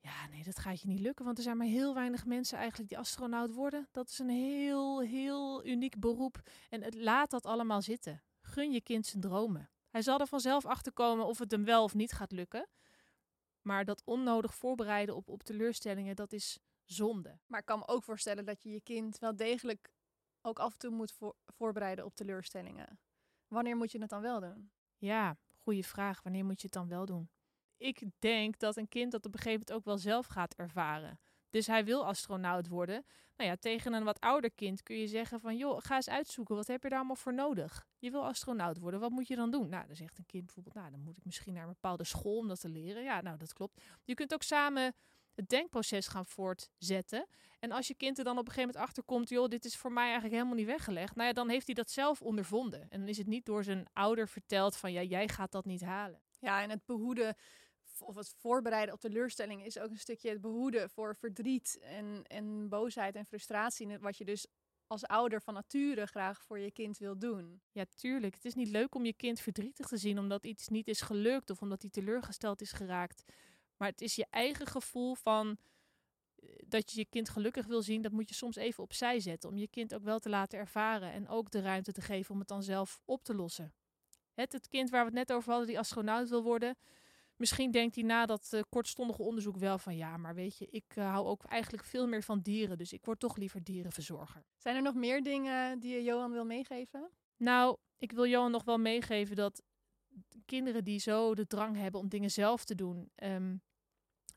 Ja, 0.00 0.26
nee, 0.30 0.44
dat 0.44 0.58
gaat 0.58 0.80
je 0.80 0.88
niet 0.88 1.00
lukken, 1.00 1.24
want 1.24 1.36
er 1.36 1.44
zijn 1.44 1.56
maar 1.56 1.66
heel 1.66 1.94
weinig 1.94 2.26
mensen 2.26 2.58
eigenlijk 2.58 2.88
die 2.88 2.98
astronaut 2.98 3.52
worden. 3.52 3.88
Dat 3.92 4.08
is 4.08 4.18
een 4.18 4.28
heel, 4.28 5.00
heel 5.00 5.66
uniek 5.66 5.98
beroep. 5.98 6.40
En 6.68 6.82
het, 6.82 6.94
laat 6.94 7.30
dat 7.30 7.46
allemaal 7.46 7.82
zitten. 7.82 8.22
Gun 8.40 8.72
je 8.72 8.80
kind 8.80 9.06
zijn 9.06 9.22
dromen. 9.22 9.70
Hij 9.88 10.02
zal 10.02 10.20
er 10.20 10.26
vanzelf 10.26 10.66
achter 10.66 10.92
komen 10.92 11.26
of 11.26 11.38
het 11.38 11.50
hem 11.50 11.64
wel 11.64 11.82
of 11.82 11.94
niet 11.94 12.12
gaat 12.12 12.32
lukken. 12.32 12.68
Maar 13.62 13.84
dat 13.84 14.02
onnodig 14.04 14.54
voorbereiden 14.54 15.16
op, 15.16 15.28
op 15.28 15.42
teleurstellingen, 15.42 16.16
dat 16.16 16.32
is 16.32 16.58
zonde. 16.84 17.38
Maar 17.46 17.60
ik 17.60 17.66
kan 17.66 17.78
me 17.78 17.88
ook 17.88 18.04
voorstellen 18.04 18.44
dat 18.44 18.62
je 18.62 18.70
je 18.70 18.80
kind 18.80 19.18
wel 19.18 19.36
degelijk 19.36 19.92
ook 20.42 20.58
af 20.58 20.72
en 20.72 20.78
toe 20.78 20.90
moet 20.90 21.12
voor, 21.12 21.36
voorbereiden 21.46 22.04
op 22.04 22.14
teleurstellingen. 22.14 23.00
Wanneer 23.48 23.76
moet 23.76 23.92
je 23.92 24.00
het 24.00 24.10
dan 24.10 24.20
wel 24.20 24.40
doen? 24.40 24.70
Ja, 24.96 25.36
goede 25.56 25.82
vraag. 25.82 26.22
Wanneer 26.22 26.44
moet 26.44 26.60
je 26.60 26.66
het 26.66 26.76
dan 26.76 26.88
wel 26.88 27.06
doen? 27.06 27.30
Ik 27.76 28.02
denk 28.18 28.58
dat 28.58 28.76
een 28.76 28.88
kind 28.88 29.12
dat 29.12 29.26
op 29.26 29.32
een 29.32 29.40
gegeven 29.40 29.58
moment 29.58 29.72
ook 29.72 29.84
wel 29.84 29.98
zelf 29.98 30.26
gaat 30.26 30.54
ervaren. 30.54 31.20
Dus 31.50 31.66
hij 31.66 31.84
wil 31.84 32.06
astronaut 32.06 32.68
worden. 32.68 33.04
Nou 33.36 33.50
ja, 33.50 33.56
tegen 33.56 33.92
een 33.92 34.04
wat 34.04 34.20
ouder 34.20 34.50
kind 34.50 34.82
kun 34.82 34.98
je 34.98 35.06
zeggen 35.06 35.40
van... 35.40 35.56
joh, 35.56 35.80
ga 35.80 35.94
eens 35.94 36.08
uitzoeken, 36.08 36.54
wat 36.54 36.66
heb 36.66 36.82
je 36.82 36.88
daar 36.88 36.98
allemaal 36.98 37.16
voor 37.16 37.34
nodig? 37.34 37.86
Je 37.98 38.10
wil 38.10 38.26
astronaut 38.26 38.78
worden, 38.78 39.00
wat 39.00 39.10
moet 39.10 39.28
je 39.28 39.36
dan 39.36 39.50
doen? 39.50 39.68
Nou, 39.68 39.86
dan 39.86 39.96
zegt 39.96 40.18
een 40.18 40.26
kind 40.26 40.44
bijvoorbeeld... 40.44 40.74
nou, 40.74 40.90
dan 40.90 41.00
moet 41.00 41.16
ik 41.16 41.24
misschien 41.24 41.52
naar 41.54 41.62
een 41.62 41.68
bepaalde 41.68 42.04
school 42.04 42.36
om 42.36 42.48
dat 42.48 42.60
te 42.60 42.68
leren. 42.68 43.02
Ja, 43.02 43.20
nou, 43.20 43.36
dat 43.36 43.52
klopt. 43.52 43.80
Je 44.04 44.14
kunt 44.14 44.34
ook 44.34 44.42
samen 44.42 44.94
het 45.34 45.48
denkproces 45.48 46.08
gaan 46.08 46.26
voortzetten. 46.26 47.26
En 47.58 47.72
als 47.72 47.86
je 47.86 47.94
kind 47.94 48.18
er 48.18 48.24
dan 48.24 48.38
op 48.38 48.46
een 48.46 48.52
gegeven 48.52 48.68
moment 48.68 48.88
achter 48.88 49.02
komt... 49.02 49.28
joh, 49.28 49.48
dit 49.48 49.64
is 49.64 49.76
voor 49.76 49.92
mij 49.92 50.04
eigenlijk 50.04 50.34
helemaal 50.34 50.56
niet 50.56 50.66
weggelegd. 50.66 51.14
Nou 51.14 51.26
ja, 51.26 51.32
dan 51.32 51.48
heeft 51.48 51.66
hij 51.66 51.74
dat 51.74 51.90
zelf 51.90 52.22
ondervonden. 52.22 52.80
En 52.90 52.98
dan 52.98 53.08
is 53.08 53.18
het 53.18 53.26
niet 53.26 53.46
door 53.46 53.64
zijn 53.64 53.86
ouder 53.92 54.28
verteld 54.28 54.76
van... 54.76 54.92
ja, 54.92 55.02
jij 55.02 55.28
gaat 55.28 55.52
dat 55.52 55.64
niet 55.64 55.82
halen. 55.82 56.20
Ja, 56.40 56.62
en 56.62 56.70
het 56.70 56.86
behoeden 56.86 57.36
of 58.02 58.14
het 58.14 58.34
voorbereiden 58.38 58.94
op 58.94 59.00
teleurstelling 59.00 59.64
is 59.64 59.78
ook 59.78 59.90
een 59.90 59.98
stukje 59.98 60.30
het 60.30 60.40
behoeden 60.40 60.90
voor 60.90 61.16
verdriet 61.16 61.78
en, 61.80 62.22
en 62.26 62.68
boosheid 62.68 63.14
en 63.14 63.26
frustratie. 63.26 63.98
Wat 63.98 64.16
je 64.16 64.24
dus 64.24 64.46
als 64.88 65.06
ouder 65.06 65.42
van 65.42 65.54
nature 65.54 66.06
graag 66.06 66.42
voor 66.42 66.58
je 66.58 66.70
kind 66.70 66.98
wil 66.98 67.18
doen. 67.18 67.60
Ja, 67.72 67.84
tuurlijk. 67.94 68.34
Het 68.34 68.44
is 68.44 68.54
niet 68.54 68.68
leuk 68.68 68.94
om 68.94 69.04
je 69.04 69.12
kind 69.12 69.40
verdrietig 69.40 69.86
te 69.86 69.96
zien 69.96 70.18
omdat 70.18 70.44
iets 70.44 70.68
niet 70.68 70.88
is 70.88 71.00
gelukt 71.00 71.50
of 71.50 71.62
omdat 71.62 71.82
hij 71.82 71.90
teleurgesteld 71.90 72.60
is 72.60 72.72
geraakt. 72.72 73.24
Maar 73.76 73.88
het 73.88 74.00
is 74.00 74.14
je 74.14 74.26
eigen 74.30 74.66
gevoel 74.66 75.14
van 75.14 75.56
eh, 76.36 76.48
dat 76.66 76.90
je 76.90 76.98
je 76.98 77.06
kind 77.06 77.28
gelukkig 77.28 77.66
wil 77.66 77.82
zien, 77.82 78.02
dat 78.02 78.12
moet 78.12 78.28
je 78.28 78.34
soms 78.34 78.56
even 78.56 78.82
opzij 78.82 79.20
zetten. 79.20 79.50
Om 79.50 79.58
je 79.58 79.68
kind 79.68 79.94
ook 79.94 80.02
wel 80.02 80.18
te 80.18 80.28
laten 80.28 80.58
ervaren 80.58 81.12
en 81.12 81.28
ook 81.28 81.50
de 81.50 81.60
ruimte 81.60 81.92
te 81.92 82.00
geven 82.00 82.32
om 82.32 82.38
het 82.38 82.48
dan 82.48 82.62
zelf 82.62 83.00
op 83.04 83.24
te 83.24 83.34
lossen. 83.34 83.72
Het, 84.34 84.52
het 84.52 84.68
kind 84.68 84.90
waar 84.90 85.00
we 85.00 85.06
het 85.06 85.28
net 85.28 85.32
over 85.32 85.50
hadden, 85.50 85.68
die 85.68 85.78
astronaut 85.78 86.28
wil 86.28 86.42
worden. 86.42 86.76
Misschien 87.38 87.70
denkt 87.70 87.94
hij 87.94 88.04
na 88.04 88.26
dat 88.26 88.50
uh, 88.54 88.60
kortstondige 88.68 89.22
onderzoek 89.22 89.56
wel 89.56 89.78
van 89.78 89.96
ja, 89.96 90.16
maar 90.16 90.34
weet 90.34 90.58
je, 90.58 90.66
ik 90.70 90.96
uh, 90.96 91.10
hou 91.10 91.26
ook 91.26 91.44
eigenlijk 91.44 91.84
veel 91.84 92.06
meer 92.06 92.22
van 92.22 92.40
dieren, 92.40 92.78
dus 92.78 92.92
ik 92.92 93.04
word 93.04 93.20
toch 93.20 93.36
liever 93.36 93.64
dierenverzorger. 93.64 94.44
Zijn 94.56 94.76
er 94.76 94.82
nog 94.82 94.94
meer 94.94 95.22
dingen 95.22 95.78
die 95.78 95.94
je 95.94 96.02
Johan 96.02 96.32
wil 96.32 96.44
meegeven? 96.44 97.10
Nou, 97.36 97.76
ik 97.98 98.12
wil 98.12 98.26
Johan 98.26 98.50
nog 98.50 98.64
wel 98.64 98.78
meegeven 98.78 99.36
dat 99.36 99.62
kinderen 100.44 100.84
die 100.84 100.98
zo 100.98 101.34
de 101.34 101.46
drang 101.46 101.76
hebben 101.76 102.00
om 102.00 102.08
dingen 102.08 102.30
zelf 102.30 102.64
te 102.64 102.74
doen, 102.74 103.10
um, 103.22 103.62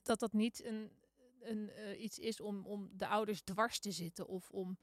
dat 0.02 0.20
dat 0.20 0.34
niet 0.34 0.66
een, 0.66 0.92
een, 1.40 1.72
uh, 1.78 2.02
iets 2.02 2.20
is 2.20 2.42
om, 2.42 2.66
om 2.66 2.90
de 2.94 3.08
ouders 3.08 3.42
dwars 3.42 3.80
te 3.80 3.92
zitten 3.92 4.28
of 4.28 4.50
om, 4.50 4.78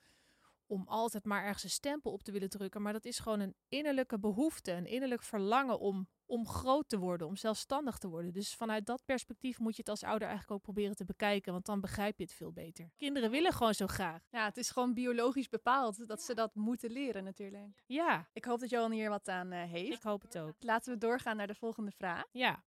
om 0.66 0.84
altijd 0.87 1.25
maar 1.25 1.44
ergens 1.44 1.64
een 1.64 1.70
stempel 1.70 2.12
op 2.12 2.22
te 2.22 2.32
willen 2.32 2.50
drukken. 2.50 2.82
Maar 2.82 2.92
dat 2.92 3.04
is 3.04 3.18
gewoon 3.18 3.40
een 3.40 3.54
innerlijke 3.68 4.18
behoefte, 4.18 4.72
een 4.72 4.87
innerlijk 4.87 5.22
verlangen 5.22 5.78
om, 5.78 6.08
om 6.28 6.47
groot 6.47 6.88
te 6.88 6.99
worden, 6.99 7.26
om 7.26 7.37
zelfstandig 7.37 7.99
te 7.99 8.08
worden. 8.08 8.32
Dus 8.32 8.54
vanuit 8.54 8.87
dat 8.87 9.04
perspectief 9.04 9.58
moet 9.58 9.75
je 9.75 9.80
het 9.80 9.90
als 9.90 10.02
ouder 10.02 10.28
eigenlijk 10.28 10.56
ook 10.56 10.62
proberen 10.62 10.97
te 10.97 11.04
bekijken, 11.04 11.52
want 11.52 11.66
dan 11.66 11.80
begrijp 11.80 12.18
je 12.18 12.25
het 12.25 12.32
veel 12.32 12.52
beter. 12.52 12.90
Kinderen 12.97 13.30
willen 13.30 13.52
gewoon 13.52 13.75
zo 13.75 13.87
graag. 13.87 14.23
Ja, 14.30 14.44
het 14.44 14.56
is 14.56 14.70
gewoon 14.70 14.94
biologisch 14.94 15.49
bepaald 15.49 16.08
dat 16.08 16.23
ze 16.23 16.35
dat 16.35 16.54
moeten 16.54 16.90
leren 16.90 17.25
natuurlijk. 17.25 17.82
Ja. 17.87 18.28
Ik 18.32 18.44
hoop 18.44 18.61
dat 18.61 18.70
Johan 18.70 18.90
hier 18.90 19.11
wat 19.11 19.28
aan 19.28 19.52
uh, 19.52 19.62
heeft. 19.62 19.97
Ik 19.97 20.02
hoop 20.02 20.23
het 20.23 20.38
ook. 20.38 20.54
Laten 20.58 20.92
we 20.92 20.99
doorgaan 20.99 21.37
naar 21.37 21.47
de 21.47 21.54
volgende 21.54 21.90
vraag. 21.90 22.25
Ja. 22.32 22.64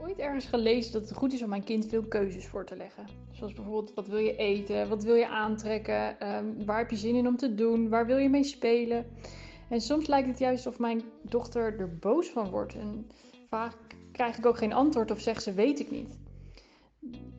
Ooit 0.00 0.18
ergens 0.18 0.46
gelezen 0.46 0.92
dat 0.92 1.08
het 1.08 1.18
goed 1.18 1.32
is 1.32 1.42
om 1.42 1.48
mijn 1.48 1.64
kind 1.64 1.86
veel 1.86 2.04
keuzes 2.04 2.46
voor 2.46 2.64
te 2.64 2.76
leggen. 2.76 3.06
Zoals 3.32 3.52
bijvoorbeeld, 3.52 3.94
wat 3.94 4.08
wil 4.08 4.18
je 4.18 4.36
eten? 4.36 4.88
Wat 4.88 5.04
wil 5.04 5.14
je 5.14 5.28
aantrekken? 5.28 6.28
Um, 6.34 6.64
waar 6.64 6.78
heb 6.78 6.90
je 6.90 6.96
zin 6.96 7.14
in 7.14 7.26
om 7.26 7.36
te 7.36 7.54
doen? 7.54 7.88
Waar 7.88 8.06
wil 8.06 8.16
je 8.16 8.28
mee 8.28 8.44
spelen? 8.44 9.06
En 9.68 9.80
soms 9.80 10.06
lijkt 10.06 10.28
het 10.28 10.38
juist 10.38 10.66
of 10.66 10.78
mijn 10.78 11.02
dochter 11.22 11.80
er 11.80 11.98
boos 11.98 12.28
van 12.28 12.50
wordt. 12.50 12.74
En 12.74 13.06
vaak 13.48 13.76
krijg 14.12 14.38
ik 14.38 14.46
ook 14.46 14.58
geen 14.58 14.72
antwoord 14.72 15.10
of 15.10 15.20
zegt 15.20 15.42
ze 15.42 15.52
weet 15.52 15.80
ik 15.80 15.90
niet. 15.90 16.18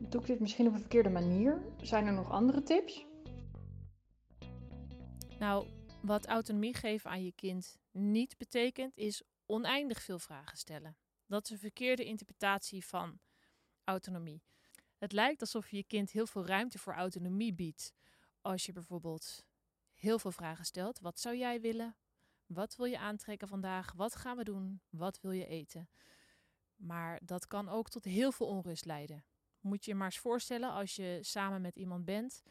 Doe 0.09 0.21
ik 0.21 0.27
dit 0.27 0.39
misschien 0.39 0.67
op 0.67 0.73
een 0.73 0.79
verkeerde 0.79 1.09
manier? 1.09 1.61
Zijn 1.81 2.05
er 2.05 2.13
nog 2.13 2.31
andere 2.31 2.63
tips? 2.63 3.05
Nou, 5.39 5.67
wat 6.01 6.27
autonomie 6.27 6.75
geven 6.75 7.09
aan 7.09 7.23
je 7.23 7.33
kind 7.35 7.77
niet 7.91 8.37
betekent, 8.37 8.97
is 8.97 9.23
oneindig 9.45 10.01
veel 10.01 10.19
vragen 10.19 10.57
stellen. 10.57 10.97
Dat 11.29 11.43
is 11.43 11.50
een 11.50 11.59
verkeerde 11.59 12.05
interpretatie 12.05 12.86
van 12.86 13.19
autonomie. 13.83 14.43
Het 14.98 15.12
lijkt 15.12 15.41
alsof 15.41 15.69
je 15.69 15.77
je 15.77 15.83
kind 15.83 16.12
heel 16.12 16.27
veel 16.27 16.45
ruimte 16.45 16.77
voor 16.77 16.93
autonomie 16.93 17.53
biedt. 17.53 17.93
Als 18.41 18.65
je 18.65 18.71
bijvoorbeeld 18.71 19.45
heel 19.93 20.19
veel 20.19 20.31
vragen 20.31 20.65
stelt. 20.65 21.00
Wat 21.00 21.19
zou 21.19 21.36
jij 21.36 21.62
willen? 21.62 21.95
Wat 22.45 22.75
wil 22.75 22.86
je 22.86 23.00
aantrekken 23.00 23.48
vandaag? 23.48 23.93
Wat 23.93 24.15
gaan 24.15 24.38
we 24.38 24.43
doen? 24.43 24.81
Wat 24.89 25.21
wil 25.21 25.31
je 25.31 25.45
eten? 25.45 25.89
Maar 26.75 27.19
dat 27.25 27.48
kan 27.48 27.69
ook 27.69 27.89
tot 27.89 28.03
heel 28.03 28.31
veel 28.31 28.48
onrust 28.48 28.86
leiden. 28.86 29.25
Moet 29.59 29.86
je 29.86 29.91
je 29.91 29.98
maar 29.98 30.05
eens 30.05 30.19
voorstellen 30.19 30.71
als 30.71 30.95
je 30.95 31.19
samen 31.21 31.62
met 31.62 31.75
iemand 31.75 32.05
bent 32.05 32.41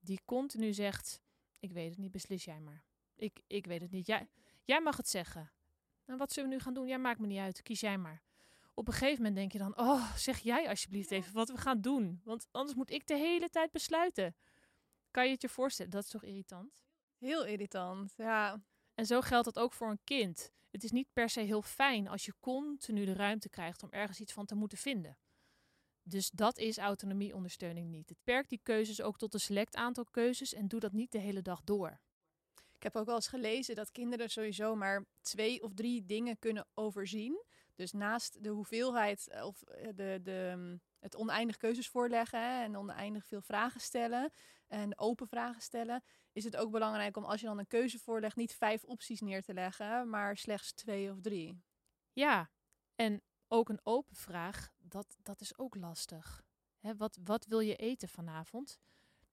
die 0.00 0.20
continu 0.24 0.72
zegt: 0.72 1.20
Ik 1.58 1.72
weet 1.72 1.90
het 1.90 1.98
niet, 1.98 2.10
beslis 2.10 2.44
jij 2.44 2.60
maar. 2.60 2.84
Ik, 3.14 3.40
ik 3.46 3.66
weet 3.66 3.80
het 3.80 3.90
niet. 3.90 4.06
Jij, 4.06 4.28
jij 4.64 4.80
mag 4.80 4.96
het 4.96 5.08
zeggen. 5.08 5.50
En 6.04 6.16
wat 6.16 6.32
zullen 6.32 6.48
we 6.48 6.54
nu 6.56 6.62
gaan 6.62 6.74
doen? 6.74 6.86
Ja, 6.86 6.98
maakt 6.98 7.20
me 7.20 7.26
niet 7.26 7.38
uit. 7.38 7.62
Kies 7.62 7.80
jij 7.80 7.98
maar. 7.98 8.22
Op 8.74 8.86
een 8.86 8.92
gegeven 8.92 9.16
moment 9.16 9.36
denk 9.36 9.52
je 9.52 9.58
dan: 9.58 9.78
Oh, 9.78 10.16
zeg 10.16 10.38
jij 10.38 10.68
alsjeblieft 10.68 11.10
even 11.10 11.32
wat 11.32 11.48
we 11.48 11.56
gaan 11.56 11.80
doen. 11.80 12.20
Want 12.24 12.48
anders 12.50 12.76
moet 12.76 12.90
ik 12.90 13.06
de 13.06 13.16
hele 13.16 13.48
tijd 13.48 13.70
besluiten. 13.70 14.36
Kan 15.10 15.24
je 15.24 15.30
het 15.30 15.42
je 15.42 15.48
voorstellen? 15.48 15.90
Dat 15.90 16.04
is 16.04 16.10
toch 16.10 16.24
irritant? 16.24 16.82
Heel 17.18 17.44
irritant, 17.44 18.12
ja. 18.16 18.62
En 18.94 19.06
zo 19.06 19.20
geldt 19.20 19.44
dat 19.44 19.58
ook 19.58 19.72
voor 19.72 19.90
een 19.90 20.04
kind. 20.04 20.52
Het 20.70 20.84
is 20.84 20.90
niet 20.90 21.12
per 21.12 21.28
se 21.28 21.40
heel 21.40 21.62
fijn 21.62 22.08
als 22.08 22.24
je 22.24 22.34
continu 22.40 23.04
de 23.04 23.12
ruimte 23.12 23.48
krijgt 23.48 23.82
om 23.82 23.90
ergens 23.90 24.20
iets 24.20 24.32
van 24.32 24.46
te 24.46 24.54
moeten 24.54 24.78
vinden. 24.78 25.18
Dus 26.02 26.30
dat 26.30 26.58
is 26.58 26.78
autonomieondersteuning 26.78 27.88
niet. 27.90 28.08
Het 28.08 28.18
perkt 28.24 28.48
die 28.48 28.60
keuzes 28.62 29.02
ook 29.02 29.18
tot 29.18 29.34
een 29.34 29.40
select 29.40 29.76
aantal 29.76 30.04
keuzes 30.10 30.54
en 30.54 30.68
doe 30.68 30.80
dat 30.80 30.92
niet 30.92 31.12
de 31.12 31.18
hele 31.18 31.42
dag 31.42 31.62
door. 31.64 32.00
Ik 32.82 32.92
heb 32.92 33.00
ook 33.00 33.06
wel 33.06 33.14
eens 33.14 33.28
gelezen 33.28 33.74
dat 33.74 33.90
kinderen 33.90 34.30
sowieso 34.30 34.74
maar 34.74 35.04
twee 35.20 35.62
of 35.62 35.74
drie 35.74 36.04
dingen 36.06 36.38
kunnen 36.38 36.66
overzien. 36.74 37.44
Dus 37.74 37.92
naast 37.92 38.42
de 38.44 38.48
hoeveelheid 38.48 39.28
eh, 39.28 39.44
of 39.46 39.62
de, 39.94 40.20
de, 40.22 40.78
het 40.98 41.16
oneindig 41.16 41.56
keuzes 41.56 41.88
voorleggen 41.88 42.62
en 42.62 42.76
oneindig 42.76 43.26
veel 43.26 43.40
vragen 43.40 43.80
stellen 43.80 44.32
en 44.68 44.98
open 44.98 45.28
vragen 45.28 45.62
stellen, 45.62 46.02
is 46.32 46.44
het 46.44 46.56
ook 46.56 46.70
belangrijk 46.70 47.16
om 47.16 47.24
als 47.24 47.40
je 47.40 47.46
dan 47.46 47.58
een 47.58 47.66
keuze 47.66 47.98
voorlegt 47.98 48.36
niet 48.36 48.54
vijf 48.54 48.84
opties 48.84 49.20
neer 49.20 49.42
te 49.42 49.54
leggen, 49.54 50.10
maar 50.10 50.36
slechts 50.36 50.72
twee 50.72 51.10
of 51.10 51.20
drie. 51.20 51.62
Ja, 52.12 52.50
en 52.94 53.22
ook 53.48 53.68
een 53.68 53.80
open 53.82 54.16
vraag, 54.16 54.72
dat, 54.78 55.16
dat 55.22 55.40
is 55.40 55.58
ook 55.58 55.74
lastig. 55.74 56.42
Wat, 56.80 57.18
wat 57.24 57.46
wil 57.46 57.60
je 57.60 57.76
eten 57.76 58.08
vanavond? 58.08 58.80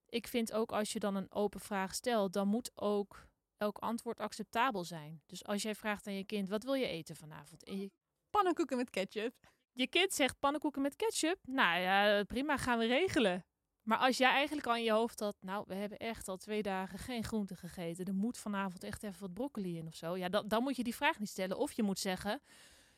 Ik 0.08 0.26
vind 0.26 0.52
ook 0.52 0.72
als 0.72 0.92
je 0.92 0.98
dan 0.98 1.14
een 1.14 1.32
open 1.32 1.60
vraag 1.60 1.94
stelt, 1.94 2.32
dan 2.32 2.48
moet 2.48 2.70
ook 2.74 3.28
elk 3.60 3.78
antwoord 3.78 4.20
acceptabel 4.20 4.84
zijn. 4.84 5.22
Dus 5.26 5.44
als 5.44 5.62
jij 5.62 5.74
vraagt 5.74 6.06
aan 6.06 6.14
je 6.14 6.24
kind, 6.24 6.48
wat 6.48 6.64
wil 6.64 6.74
je 6.74 6.86
eten 6.86 7.16
vanavond? 7.16 7.64
En 7.64 7.80
je... 7.80 7.90
Pannenkoeken 8.30 8.76
met 8.76 8.90
ketchup. 8.90 9.34
Je 9.72 9.86
kind 9.86 10.12
zegt 10.12 10.38
pannenkoeken 10.38 10.82
met 10.82 10.96
ketchup. 10.96 11.38
Nou 11.46 11.80
ja, 11.80 12.24
prima, 12.24 12.56
gaan 12.56 12.78
we 12.78 12.86
regelen. 12.86 13.44
Maar 13.82 13.98
als 13.98 14.16
jij 14.16 14.30
eigenlijk 14.30 14.66
al 14.66 14.76
in 14.76 14.82
je 14.82 14.92
hoofd 14.92 15.20
had, 15.20 15.36
nou, 15.40 15.64
we 15.66 15.74
hebben 15.74 15.98
echt 15.98 16.28
al 16.28 16.36
twee 16.36 16.62
dagen 16.62 16.98
geen 16.98 17.24
groente 17.24 17.56
gegeten. 17.56 18.04
Er 18.04 18.14
moet 18.14 18.38
vanavond 18.38 18.82
echt 18.82 19.02
even 19.02 19.20
wat 19.20 19.32
broccoli 19.32 19.76
in 19.76 19.86
of 19.86 19.94
zo. 19.94 20.16
Ja, 20.16 20.28
dan, 20.28 20.48
dan 20.48 20.62
moet 20.62 20.76
je 20.76 20.84
die 20.84 20.94
vraag 20.94 21.18
niet 21.18 21.28
stellen. 21.28 21.58
Of 21.58 21.72
je 21.72 21.82
moet 21.82 21.98
zeggen, 21.98 22.40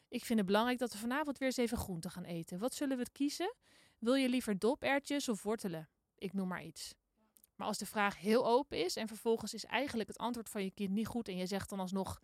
ik 0.08 0.24
vind 0.24 0.38
het 0.38 0.46
belangrijk 0.48 0.78
dat 0.78 0.92
we 0.92 0.98
vanavond 0.98 1.38
weer 1.38 1.48
eens 1.48 1.56
even 1.56 1.78
groente 1.78 2.10
gaan 2.10 2.24
eten. 2.24 2.58
Wat 2.58 2.74
zullen 2.74 2.96
we 2.96 3.06
kiezen? 3.12 3.54
Wil 3.98 4.14
je 4.14 4.28
liever 4.28 4.58
dopertjes 4.58 5.28
of 5.28 5.42
wortelen? 5.42 5.88
Ik 6.16 6.32
noem 6.32 6.48
maar 6.48 6.64
iets. 6.64 6.94
Maar 7.62 7.70
als 7.70 7.80
de 7.80 7.86
vraag 7.86 8.18
heel 8.18 8.46
open 8.46 8.84
is 8.84 8.96
en 8.96 9.08
vervolgens 9.08 9.54
is 9.54 9.64
eigenlijk 9.64 10.08
het 10.08 10.18
antwoord 10.18 10.48
van 10.48 10.64
je 10.64 10.70
kind 10.70 10.90
niet 10.90 11.06
goed 11.06 11.28
en 11.28 11.36
je 11.36 11.46
zegt 11.46 11.68
dan 11.68 11.80
alsnog, 11.80 12.20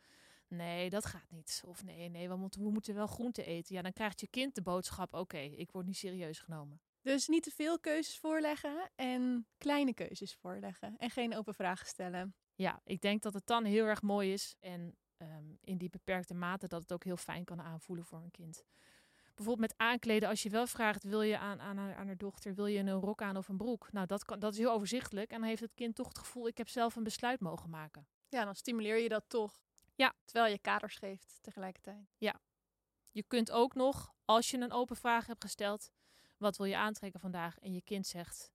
nee, 0.49 0.90
dat 0.90 1.07
gaat 1.07 1.30
niet. 1.30 1.62
Of 1.66 1.85
nee, 1.85 2.09
nee, 2.09 2.28
we 2.28 2.37
moeten, 2.37 2.62
we 2.62 2.71
moeten 2.71 2.95
wel 2.95 3.07
groente 3.07 3.45
eten. 3.45 3.75
Ja, 3.75 3.83
dan 3.83 3.92
krijgt 3.92 4.21
je 4.21 4.28
kind 4.28 4.54
de 4.54 4.62
boodschap, 4.62 5.14
oké, 5.14 5.38
ik 5.38 5.71
word 5.71 5.87
niet 5.87 5.97
serieus 5.97 6.38
genomen. 6.38 6.80
Dus 7.02 7.28
niet 7.28 7.42
te 7.42 7.50
veel 7.50 7.80
keuzes 7.80 8.18
voorleggen 8.18 8.90
en 8.97 9.47
kleine 9.59 9.95
keuzes 9.95 10.35
voorleggen 10.35 10.97
en 10.97 11.11
geen 11.11 11.37
open 11.37 11.54
vragen 11.54 11.87
stellen. 11.87 12.35
Ja, 12.54 12.80
ik 12.85 13.00
denk 13.00 13.23
dat 13.23 13.35
het 13.35 13.47
dan 13.47 13.64
heel 13.64 13.85
erg 13.85 14.02
mooi 14.02 14.33
is 14.33 14.54
en 14.61 14.97
um, 15.18 15.59
in 15.61 15.78
die 15.78 15.90
beperkte 15.90 16.35
mate 16.35 16.66
dat 16.66 16.83
het 16.83 16.92
ook 16.92 17.04
heel 17.04 17.16
fijn 17.16 17.45
kan 17.45 17.61
aanvoelen 17.61 18.04
voor 18.04 18.18
een 18.18 18.30
kind. 18.30 18.64
Bijvoorbeeld 19.38 19.71
met 19.71 19.78
aankleden, 19.88 20.28
als 20.28 20.42
je 20.42 20.50
wel 20.50 20.66
vraagt, 20.66 21.04
wil 21.04 21.23
je 21.23 21.38
aan, 21.38 21.61
aan, 21.61 21.76
haar, 21.76 21.95
aan 21.95 22.07
haar 22.07 22.16
dochter, 22.16 22.54
wil 22.54 22.66
je 22.66 22.78
een 22.78 22.90
rok 22.90 23.23
aan 23.23 23.37
of 23.37 23.49
een 23.49 23.57
broek? 23.57 23.92
Nou, 23.92 24.07
dat, 24.07 24.25
kan, 24.25 24.38
dat 24.38 24.52
is 24.52 24.59
heel 24.59 24.73
overzichtelijk 24.73 25.30
en 25.30 25.38
dan 25.38 25.49
heeft 25.49 25.61
het 25.61 25.75
kind 25.75 25.95
toch 25.95 26.09
het 26.09 26.18
gevoel, 26.18 26.47
ik 26.47 26.59
heb 26.59 26.68
zelf 26.68 26.97
een 26.97 27.02
besluit 27.02 27.40
mogen 27.40 27.71
maken. 27.71 28.07
Ja, 28.28 28.45
dan 28.45 28.54
stimuleer 28.54 28.97
je 28.97 29.09
dat 29.09 29.25
toch. 29.28 29.62
Ja. 29.95 30.14
Terwijl 30.25 30.52
je 30.52 30.59
kaders 30.59 30.97
geeft 30.97 31.38
tegelijkertijd. 31.40 32.14
Ja. 32.16 32.40
Je 33.11 33.23
kunt 33.23 33.50
ook 33.50 33.75
nog, 33.75 34.14
als 34.25 34.50
je 34.50 34.59
een 34.59 34.73
open 34.73 34.97
vraag 34.97 35.26
hebt 35.26 35.45
gesteld, 35.45 35.90
wat 36.37 36.57
wil 36.57 36.66
je 36.66 36.76
aantrekken 36.76 37.21
vandaag? 37.21 37.59
En 37.59 37.73
je 37.73 37.83
kind 37.83 38.07
zegt, 38.07 38.52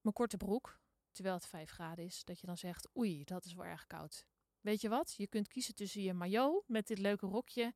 mijn 0.00 0.14
korte 0.14 0.36
broek, 0.36 0.80
terwijl 1.12 1.34
het 1.34 1.46
5 1.46 1.70
graden 1.70 2.04
is, 2.04 2.24
dat 2.24 2.40
je 2.40 2.46
dan 2.46 2.56
zegt, 2.56 2.88
oei, 2.96 3.24
dat 3.24 3.44
is 3.44 3.54
wel 3.54 3.64
erg 3.64 3.86
koud. 3.86 4.26
Weet 4.60 4.80
je 4.80 4.88
wat? 4.88 5.14
Je 5.16 5.26
kunt 5.26 5.48
kiezen 5.48 5.74
tussen 5.74 6.02
je 6.02 6.12
maillot 6.12 6.68
met 6.68 6.86
dit 6.86 6.98
leuke 6.98 7.26
rokje 7.26 7.74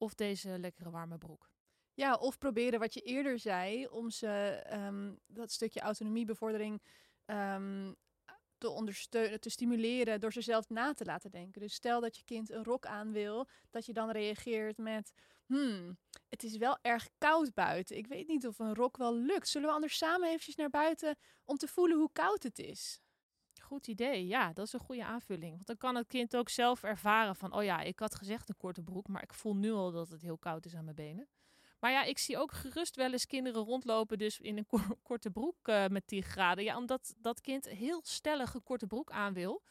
of 0.00 0.14
deze 0.14 0.58
lekkere 0.58 0.90
warme 0.90 1.18
broek. 1.18 1.50
Ja, 1.94 2.14
of 2.14 2.38
proberen 2.38 2.80
wat 2.80 2.94
je 2.94 3.00
eerder 3.00 3.38
zei, 3.38 3.86
om 3.86 4.10
ze 4.10 4.62
um, 4.72 5.18
dat 5.26 5.52
stukje 5.52 5.80
autonomiebevordering 5.80 6.82
um, 7.26 7.96
te 8.58 8.68
ondersteunen, 8.68 9.40
te 9.40 9.50
stimuleren 9.50 10.20
door 10.20 10.32
ze 10.32 10.40
zelf 10.40 10.68
na 10.68 10.92
te 10.92 11.04
laten 11.04 11.30
denken. 11.30 11.60
Dus 11.60 11.74
stel 11.74 12.00
dat 12.00 12.16
je 12.16 12.24
kind 12.24 12.50
een 12.50 12.64
rok 12.64 12.86
aan 12.86 13.12
wil, 13.12 13.48
dat 13.70 13.86
je 13.86 13.92
dan 13.92 14.10
reageert 14.10 14.78
met: 14.78 15.12
Hmm, 15.46 15.98
het 16.28 16.42
is 16.42 16.56
wel 16.56 16.78
erg 16.82 17.08
koud 17.18 17.54
buiten. 17.54 17.96
Ik 17.96 18.06
weet 18.06 18.28
niet 18.28 18.46
of 18.46 18.58
een 18.58 18.74
rok 18.74 18.96
wel 18.96 19.14
lukt. 19.14 19.48
Zullen 19.48 19.68
we 19.68 19.74
anders 19.74 19.96
samen 19.96 20.28
eventjes 20.28 20.56
naar 20.56 20.70
buiten 20.70 21.16
om 21.44 21.56
te 21.56 21.68
voelen 21.68 21.98
hoe 21.98 22.12
koud 22.12 22.42
het 22.42 22.58
is? 22.58 23.00
Goed 23.70 23.86
idee. 23.86 24.26
Ja, 24.26 24.52
dat 24.52 24.66
is 24.66 24.72
een 24.72 24.80
goede 24.80 25.04
aanvulling. 25.04 25.54
Want 25.54 25.66
dan 25.66 25.76
kan 25.76 25.94
het 25.94 26.06
kind 26.06 26.36
ook 26.36 26.48
zelf 26.48 26.82
ervaren 26.82 27.36
van, 27.36 27.52
oh 27.52 27.62
ja, 27.62 27.80
ik 27.80 27.98
had 27.98 28.14
gezegd 28.14 28.48
een 28.48 28.56
korte 28.56 28.82
broek, 28.82 29.08
maar 29.08 29.22
ik 29.22 29.34
voel 29.34 29.56
nu 29.56 29.72
al 29.72 29.92
dat 29.92 30.08
het 30.08 30.22
heel 30.22 30.38
koud 30.38 30.64
is 30.64 30.74
aan 30.74 30.84
mijn 30.84 30.96
benen. 30.96 31.28
Maar 31.80 31.90
ja, 31.90 32.02
ik 32.02 32.18
zie 32.18 32.38
ook 32.38 32.52
gerust 32.52 32.96
wel 32.96 33.12
eens 33.12 33.26
kinderen 33.26 33.62
rondlopen, 33.62 34.18
dus 34.18 34.40
in 34.40 34.56
een 34.56 34.66
korte 35.02 35.30
broek 35.30 35.68
uh, 35.68 35.86
met 35.86 36.06
10 36.06 36.22
graden. 36.22 36.64
Ja, 36.64 36.76
omdat 36.76 37.14
dat 37.18 37.40
kind 37.40 37.68
heel 37.68 38.00
stellig 38.04 38.54
een 38.54 38.62
korte 38.62 38.86
broek 38.86 39.10
aan 39.10 39.32
wil. 39.32 39.62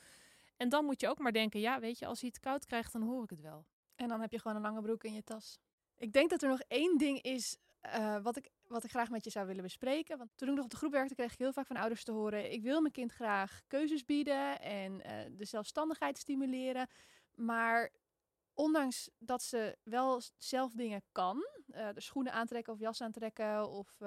En 0.57 0.69
dan 0.69 0.85
moet 0.85 1.01
je 1.01 1.09
ook 1.09 1.19
maar 1.19 1.31
denken, 1.31 1.59
ja, 1.59 1.79
weet 1.79 1.99
je, 1.99 2.05
als 2.05 2.19
hij 2.19 2.29
het 2.33 2.39
koud 2.39 2.65
krijgt, 2.65 2.93
dan 2.93 3.01
hoor 3.01 3.23
ik 3.23 3.29
het 3.29 3.41
wel. 3.41 3.65
En 3.95 4.07
dan 4.07 4.21
heb 4.21 4.31
je 4.31 4.39
gewoon 4.39 4.57
een 4.57 4.63
lange 4.63 4.81
broek 4.81 5.03
in 5.03 5.13
je 5.13 5.23
tas. 5.23 5.59
Ik 5.97 6.13
denk 6.13 6.29
dat 6.29 6.41
er 6.41 6.49
nog 6.49 6.61
één 6.67 6.97
ding 6.97 7.21
is 7.21 7.57
uh, 7.85 8.21
wat, 8.21 8.37
ik, 8.37 8.49
wat 8.69 8.83
ik 8.83 8.89
graag 8.89 9.09
met 9.09 9.23
je 9.23 9.29
zou 9.29 9.47
willen 9.47 9.63
bespreken. 9.63 10.17
Want 10.17 10.29
toen 10.35 10.49
ik 10.49 10.55
nog 10.55 10.63
op 10.63 10.69
de 10.69 10.77
groep 10.77 10.91
werkte, 10.91 11.15
kreeg 11.15 11.31
ik 11.31 11.39
heel 11.39 11.53
vaak 11.53 11.67
van 11.67 11.75
ouders 11.75 12.03
te 12.03 12.11
horen: 12.11 12.51
ik 12.51 12.61
wil 12.61 12.81
mijn 12.81 12.93
kind 12.93 13.11
graag 13.11 13.61
keuzes 13.67 14.05
bieden 14.05 14.61
en 14.61 14.91
uh, 14.93 15.37
de 15.37 15.45
zelfstandigheid 15.45 16.17
stimuleren. 16.17 16.87
Maar 17.35 17.91
ondanks 18.53 19.09
dat 19.17 19.43
ze 19.43 19.77
wel 19.83 20.21
zelf 20.37 20.73
dingen 20.73 21.03
kan, 21.11 21.47
uh, 21.67 21.89
de 21.93 22.01
schoenen 22.01 22.33
aantrekken 22.33 22.73
of 22.73 22.79
jas 22.79 23.01
aantrekken 23.01 23.69
of 23.69 23.97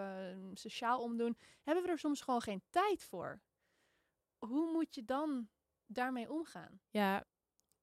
sociaal 0.53 1.03
omdoen, 1.03 1.37
hebben 1.63 1.85
we 1.85 1.91
er 1.91 1.99
soms 1.99 2.21
gewoon 2.21 2.43
geen 2.43 2.63
tijd 2.71 3.05
voor. 3.05 3.41
Hoe 4.39 4.73
moet 4.73 4.95
je 4.95 5.05
dan 5.05 5.49
daarmee 5.87 6.31
omgaan? 6.31 6.81
Ja, 6.91 7.25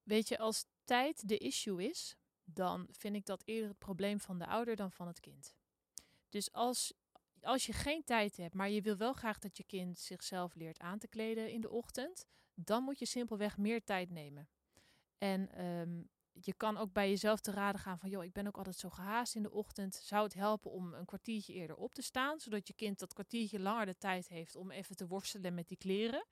weet 0.03 0.27
je, 0.27 0.37
als 0.37 0.65
tijd 0.83 1.27
de 1.27 1.37
issue 1.37 1.89
is, 1.89 2.15
dan 2.43 2.87
vind 2.91 3.15
ik 3.15 3.25
dat 3.25 3.41
eerder 3.45 3.69
het 3.69 3.77
probleem 3.77 4.19
van 4.19 4.37
de 4.37 4.47
ouder 4.47 4.75
dan 4.75 4.91
van 4.91 5.07
het 5.07 5.19
kind. 5.19 5.57
Dus 6.29 6.51
als, 6.51 6.93
als 7.41 7.65
je 7.65 7.73
geen 7.73 8.03
tijd 8.03 8.37
hebt, 8.37 8.53
maar 8.53 8.69
je 8.69 8.81
wil 8.81 8.97
wel 8.97 9.13
graag 9.13 9.39
dat 9.39 9.57
je 9.57 9.63
kind 9.63 9.99
zichzelf 9.99 10.55
leert 10.55 10.79
aan 10.79 10.99
te 10.99 11.07
kleden 11.07 11.51
in 11.51 11.61
de 11.61 11.69
ochtend, 11.69 12.25
dan 12.53 12.83
moet 12.83 12.99
je 12.99 13.05
simpelweg 13.05 13.57
meer 13.57 13.83
tijd 13.83 14.09
nemen. 14.09 14.49
En 15.17 15.65
um, 15.65 16.09
je 16.31 16.53
kan 16.53 16.77
ook 16.77 16.93
bij 16.93 17.09
jezelf 17.09 17.39
te 17.39 17.51
raden 17.51 17.81
gaan 17.81 17.99
van, 17.99 18.09
joh, 18.09 18.23
ik 18.23 18.33
ben 18.33 18.47
ook 18.47 18.57
altijd 18.57 18.75
zo 18.75 18.89
gehaast 18.89 19.35
in 19.35 19.43
de 19.43 19.51
ochtend. 19.51 19.95
Zou 19.95 20.23
het 20.23 20.33
helpen 20.33 20.71
om 20.71 20.93
een 20.93 21.05
kwartiertje 21.05 21.53
eerder 21.53 21.75
op 21.75 21.93
te 21.93 22.01
staan, 22.01 22.39
zodat 22.39 22.67
je 22.67 22.73
kind 22.73 22.99
dat 22.99 23.13
kwartiertje 23.13 23.59
langer 23.59 23.85
de 23.85 23.97
tijd 23.97 24.27
heeft 24.27 24.55
om 24.55 24.71
even 24.71 24.95
te 24.95 25.07
worstelen 25.07 25.53
met 25.53 25.67
die 25.67 25.77
kleren? 25.77 26.25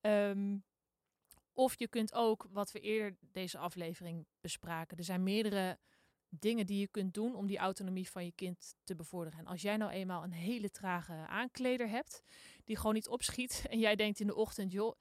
Um, 0.00 0.64
of 1.52 1.78
je 1.78 1.88
kunt 1.88 2.14
ook, 2.14 2.46
wat 2.50 2.72
we 2.72 2.80
eerder 2.80 3.18
deze 3.20 3.58
aflevering 3.58 4.26
bespraken, 4.40 4.96
er 4.96 5.04
zijn 5.04 5.22
meerdere 5.22 5.78
dingen 6.28 6.66
die 6.66 6.80
je 6.80 6.88
kunt 6.88 7.14
doen 7.14 7.34
om 7.34 7.46
die 7.46 7.58
autonomie 7.58 8.10
van 8.10 8.24
je 8.24 8.32
kind 8.32 8.74
te 8.84 8.94
bevorderen. 8.94 9.38
En 9.38 9.46
als 9.46 9.62
jij 9.62 9.76
nou 9.76 9.90
eenmaal 9.90 10.24
een 10.24 10.32
hele 10.32 10.70
trage 10.70 11.12
aankleder 11.12 11.88
hebt, 11.88 12.22
die 12.64 12.76
gewoon 12.76 12.94
niet 12.94 13.08
opschiet, 13.08 13.64
en 13.70 13.78
jij 13.78 13.96
denkt 13.96 14.20
in 14.20 14.26
de 14.26 14.34
ochtend, 14.34 14.72
joh, 14.72 14.96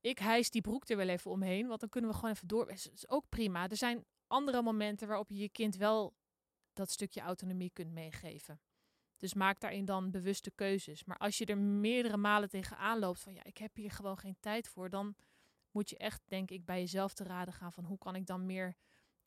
ik 0.00 0.18
hijs 0.18 0.50
die 0.50 0.60
broek 0.60 0.88
er 0.88 0.96
wel 0.96 1.08
even 1.08 1.30
omheen, 1.30 1.66
want 1.66 1.80
dan 1.80 1.88
kunnen 1.88 2.10
we 2.10 2.16
gewoon 2.16 2.30
even 2.30 2.48
door. 2.48 2.66
Dat 2.66 2.90
is 2.94 3.08
ook 3.08 3.28
prima. 3.28 3.68
Er 3.68 3.76
zijn 3.76 4.04
andere 4.26 4.62
momenten 4.62 5.08
waarop 5.08 5.28
je 5.28 5.38
je 5.38 5.48
kind 5.48 5.76
wel 5.76 6.14
dat 6.72 6.90
stukje 6.90 7.20
autonomie 7.20 7.70
kunt 7.72 7.92
meegeven. 7.92 8.60
Dus 9.16 9.34
maak 9.34 9.60
daarin 9.60 9.84
dan 9.84 10.10
bewuste 10.10 10.50
keuzes. 10.50 11.04
Maar 11.04 11.16
als 11.16 11.38
je 11.38 11.46
er 11.46 11.58
meerdere 11.58 12.16
malen 12.16 12.48
tegenaan 12.48 12.98
loopt 12.98 13.20
van 13.20 13.34
ja, 13.34 13.44
ik 13.44 13.58
heb 13.58 13.74
hier 13.76 13.90
gewoon 13.90 14.18
geen 14.18 14.36
tijd 14.40 14.68
voor, 14.68 14.90
dan 14.90 15.14
moet 15.70 15.90
je 15.90 15.96
echt, 15.96 16.22
denk 16.26 16.50
ik, 16.50 16.64
bij 16.64 16.80
jezelf 16.80 17.14
te 17.14 17.24
raden 17.24 17.54
gaan 17.54 17.72
van 17.72 17.84
hoe 17.84 17.98
kan 17.98 18.14
ik 18.14 18.26
dan 18.26 18.46
meer 18.46 18.76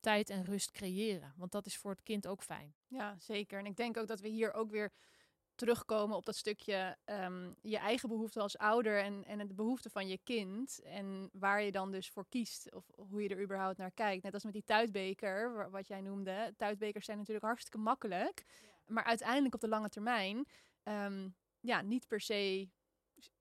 tijd 0.03 0.29
en 0.29 0.45
rust 0.45 0.71
creëren. 0.71 1.33
Want 1.37 1.51
dat 1.51 1.65
is 1.65 1.77
voor 1.77 1.91
het 1.91 2.03
kind 2.03 2.27
ook 2.27 2.43
fijn. 2.43 2.75
Ja, 2.87 3.15
zeker. 3.19 3.59
En 3.59 3.65
ik 3.65 3.75
denk 3.75 3.97
ook 3.97 4.07
dat 4.07 4.19
we 4.19 4.27
hier 4.27 4.53
ook 4.53 4.69
weer 4.71 4.91
terugkomen 5.55 6.17
op 6.17 6.25
dat 6.25 6.35
stukje 6.35 6.97
um, 7.05 7.55
je 7.61 7.77
eigen 7.77 8.09
behoefte 8.09 8.39
als 8.39 8.57
ouder 8.57 9.01
en, 9.01 9.25
en 9.25 9.47
de 9.47 9.53
behoefte 9.53 9.89
van 9.89 10.07
je 10.07 10.19
kind. 10.23 10.81
En 10.81 11.29
waar 11.33 11.61
je 11.61 11.71
dan 11.71 11.91
dus 11.91 12.09
voor 12.09 12.25
kiest 12.29 12.73
of 12.73 12.85
hoe 12.95 13.23
je 13.23 13.29
er 13.29 13.41
überhaupt 13.41 13.77
naar 13.77 13.91
kijkt. 13.91 14.23
Net 14.23 14.33
als 14.33 14.43
met 14.43 14.53
die 14.53 14.63
tuitbeker, 14.63 15.69
wat 15.69 15.87
jij 15.87 16.01
noemde. 16.01 16.53
Tuitbekers 16.57 17.05
zijn 17.05 17.17
natuurlijk 17.17 17.45
hartstikke 17.45 17.77
makkelijk. 17.77 18.43
Maar 18.85 19.03
uiteindelijk 19.03 19.53
op 19.53 19.61
de 19.61 19.67
lange 19.67 19.89
termijn 19.89 20.45
um, 20.83 21.35
ja, 21.59 21.81
niet 21.81 22.07
per 22.07 22.21
se 22.21 22.69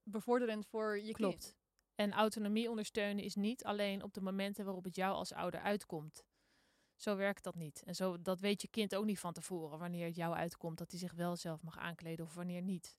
bevorderend 0.02 0.66
voor 0.66 1.00
je 1.00 1.12
Klopt. 1.12 1.42
kind. 1.42 1.56
En 1.94 2.12
autonomie 2.12 2.70
ondersteunen 2.70 3.24
is 3.24 3.34
niet 3.34 3.64
alleen 3.64 4.02
op 4.02 4.14
de 4.14 4.20
momenten 4.20 4.64
waarop 4.64 4.84
het 4.84 4.96
jou 4.96 5.14
als 5.14 5.32
ouder 5.32 5.60
uitkomt. 5.60 6.24
Zo 7.02 7.16
werkt 7.16 7.44
dat 7.44 7.54
niet. 7.54 7.82
En 7.82 7.94
zo, 7.94 8.22
dat 8.22 8.40
weet 8.40 8.62
je 8.62 8.68
kind 8.68 8.94
ook 8.94 9.04
niet 9.04 9.18
van 9.18 9.32
tevoren 9.32 9.78
wanneer 9.78 10.06
het 10.06 10.16
jou 10.16 10.34
uitkomt 10.34 10.78
dat 10.78 10.90
hij 10.90 11.00
zich 11.00 11.12
wel 11.12 11.36
zelf 11.36 11.62
mag 11.62 11.78
aankleden 11.78 12.24
of 12.24 12.34
wanneer 12.34 12.62
niet. 12.62 12.96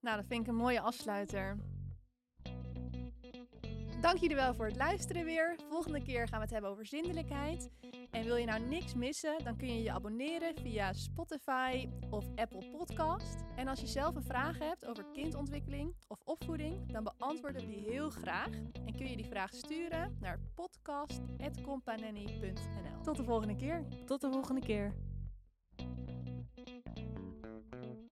Nou, 0.00 0.16
dat 0.16 0.26
vind 0.26 0.40
ik 0.40 0.46
een 0.46 0.54
mooie 0.54 0.80
afsluiter. 0.80 1.56
Dank 4.02 4.18
jullie 4.18 4.36
wel 4.36 4.54
voor 4.54 4.66
het 4.66 4.76
luisteren 4.76 5.24
weer. 5.24 5.56
Volgende 5.68 6.02
keer 6.02 6.28
gaan 6.28 6.38
we 6.38 6.44
het 6.44 6.52
hebben 6.52 6.70
over 6.70 6.86
zindelijkheid. 6.86 7.70
En 8.10 8.24
wil 8.24 8.36
je 8.36 8.46
nou 8.46 8.60
niks 8.60 8.94
missen, 8.94 9.44
dan 9.44 9.56
kun 9.56 9.68
je 9.68 9.82
je 9.82 9.92
abonneren 9.92 10.54
via 10.62 10.92
Spotify 10.92 11.88
of 12.10 12.24
Apple 12.34 12.70
Podcast. 12.70 13.34
En 13.56 13.68
als 13.68 13.80
je 13.80 13.86
zelf 13.86 14.14
een 14.14 14.22
vraag 14.22 14.58
hebt 14.58 14.86
over 14.86 15.04
kindontwikkeling 15.12 15.94
of 16.08 16.20
opvoeding, 16.24 16.92
dan 16.92 17.04
beantwoorden 17.04 17.60
we 17.60 17.66
die 17.66 17.90
heel 17.90 18.10
graag. 18.10 18.50
En 18.86 18.96
kun 18.96 19.08
je 19.08 19.16
die 19.16 19.26
vraag 19.26 19.54
sturen 19.54 20.16
naar 20.20 20.38
podcast.companany.nl. 20.54 23.02
Tot 23.02 23.16
de 23.16 23.24
volgende 23.24 23.56
keer. 23.56 23.84
Tot 24.06 24.20
de 24.20 24.30
volgende 24.30 24.60
keer. 24.60 24.94